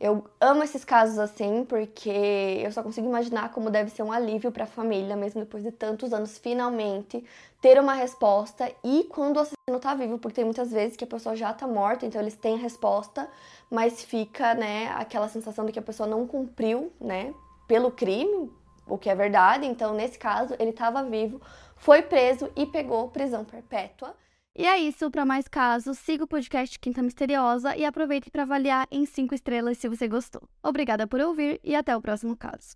Eu 0.04 0.26
amo 0.40 0.64
esses 0.64 0.84
casos 0.84 1.20
assim, 1.20 1.64
porque 1.64 2.10
eu 2.10 2.72
só 2.72 2.82
consigo 2.82 3.08
imaginar 3.08 3.52
como 3.52 3.70
deve 3.70 3.92
ser 3.92 4.02
um 4.02 4.12
alívio 4.12 4.52
para 4.52 4.64
a 4.64 4.68
família, 4.68 5.16
mesmo 5.16 5.42
depois 5.42 5.62
de 5.64 5.72
tantos 5.72 6.12
anos, 6.12 6.40
finalmente 6.40 7.24
ter 7.62 7.80
uma 7.80 7.94
resposta 7.94 8.74
e 8.84 9.04
quando 9.04 9.38
o 9.38 9.42
assassino 9.42 9.80
tá 9.80 9.94
vivo, 9.94 10.18
porque 10.18 10.38
tem 10.38 10.44
muitas 10.44 10.72
vezes 10.72 10.98
que 10.98 11.04
a 11.04 11.08
pessoa 11.08 11.36
já 11.36 11.54
tá 11.54 11.68
morta, 11.68 12.04
então 12.04 12.20
eles 12.20 12.36
têm 12.36 12.56
a 12.56 12.58
resposta, 12.58 13.30
mas 13.70 14.04
fica, 14.04 14.56
né, 14.56 14.88
aquela 14.96 15.30
sensação 15.30 15.68
de 15.68 15.72
que 15.72 15.78
a 15.78 15.84
pessoa 15.84 16.10
não 16.10 16.26
cumpriu, 16.26 16.92
né, 17.00 17.32
pelo 17.68 17.92
crime, 17.92 18.52
o 18.88 18.98
que 18.98 19.08
é 19.08 19.14
verdade. 19.14 19.68
Então, 19.68 19.94
nesse 19.94 20.18
caso, 20.18 20.56
ele 20.58 20.72
estava 20.72 21.04
vivo, 21.04 21.40
foi 21.76 22.02
preso 22.02 22.50
e 22.56 22.66
pegou 22.66 23.10
prisão 23.10 23.46
perpétua. 23.46 24.16
E 24.56 24.66
é 24.66 24.78
isso, 24.80 25.10
para 25.10 25.26
mais 25.26 25.48
casos, 25.48 25.98
siga 25.98 26.26
o 26.26 26.28
podcast 26.28 26.78
Quinta 26.78 27.02
Misteriosa 27.02 27.76
e 27.78 27.86
aproveite 27.86 28.30
para 28.30 28.44
avaliar 28.44 28.86
em 28.92 29.06
5 29.06 29.34
estrelas 29.34 29.78
se 29.78 29.88
você 29.88 30.08
gostou. 30.10 30.42
Obrigada 30.62 31.08
por 31.08 31.22
ouvir 31.22 31.60
e 31.64 31.74
até 31.74 31.96
o 31.96 32.02
próximo 32.02 32.36
caso. 32.36 32.76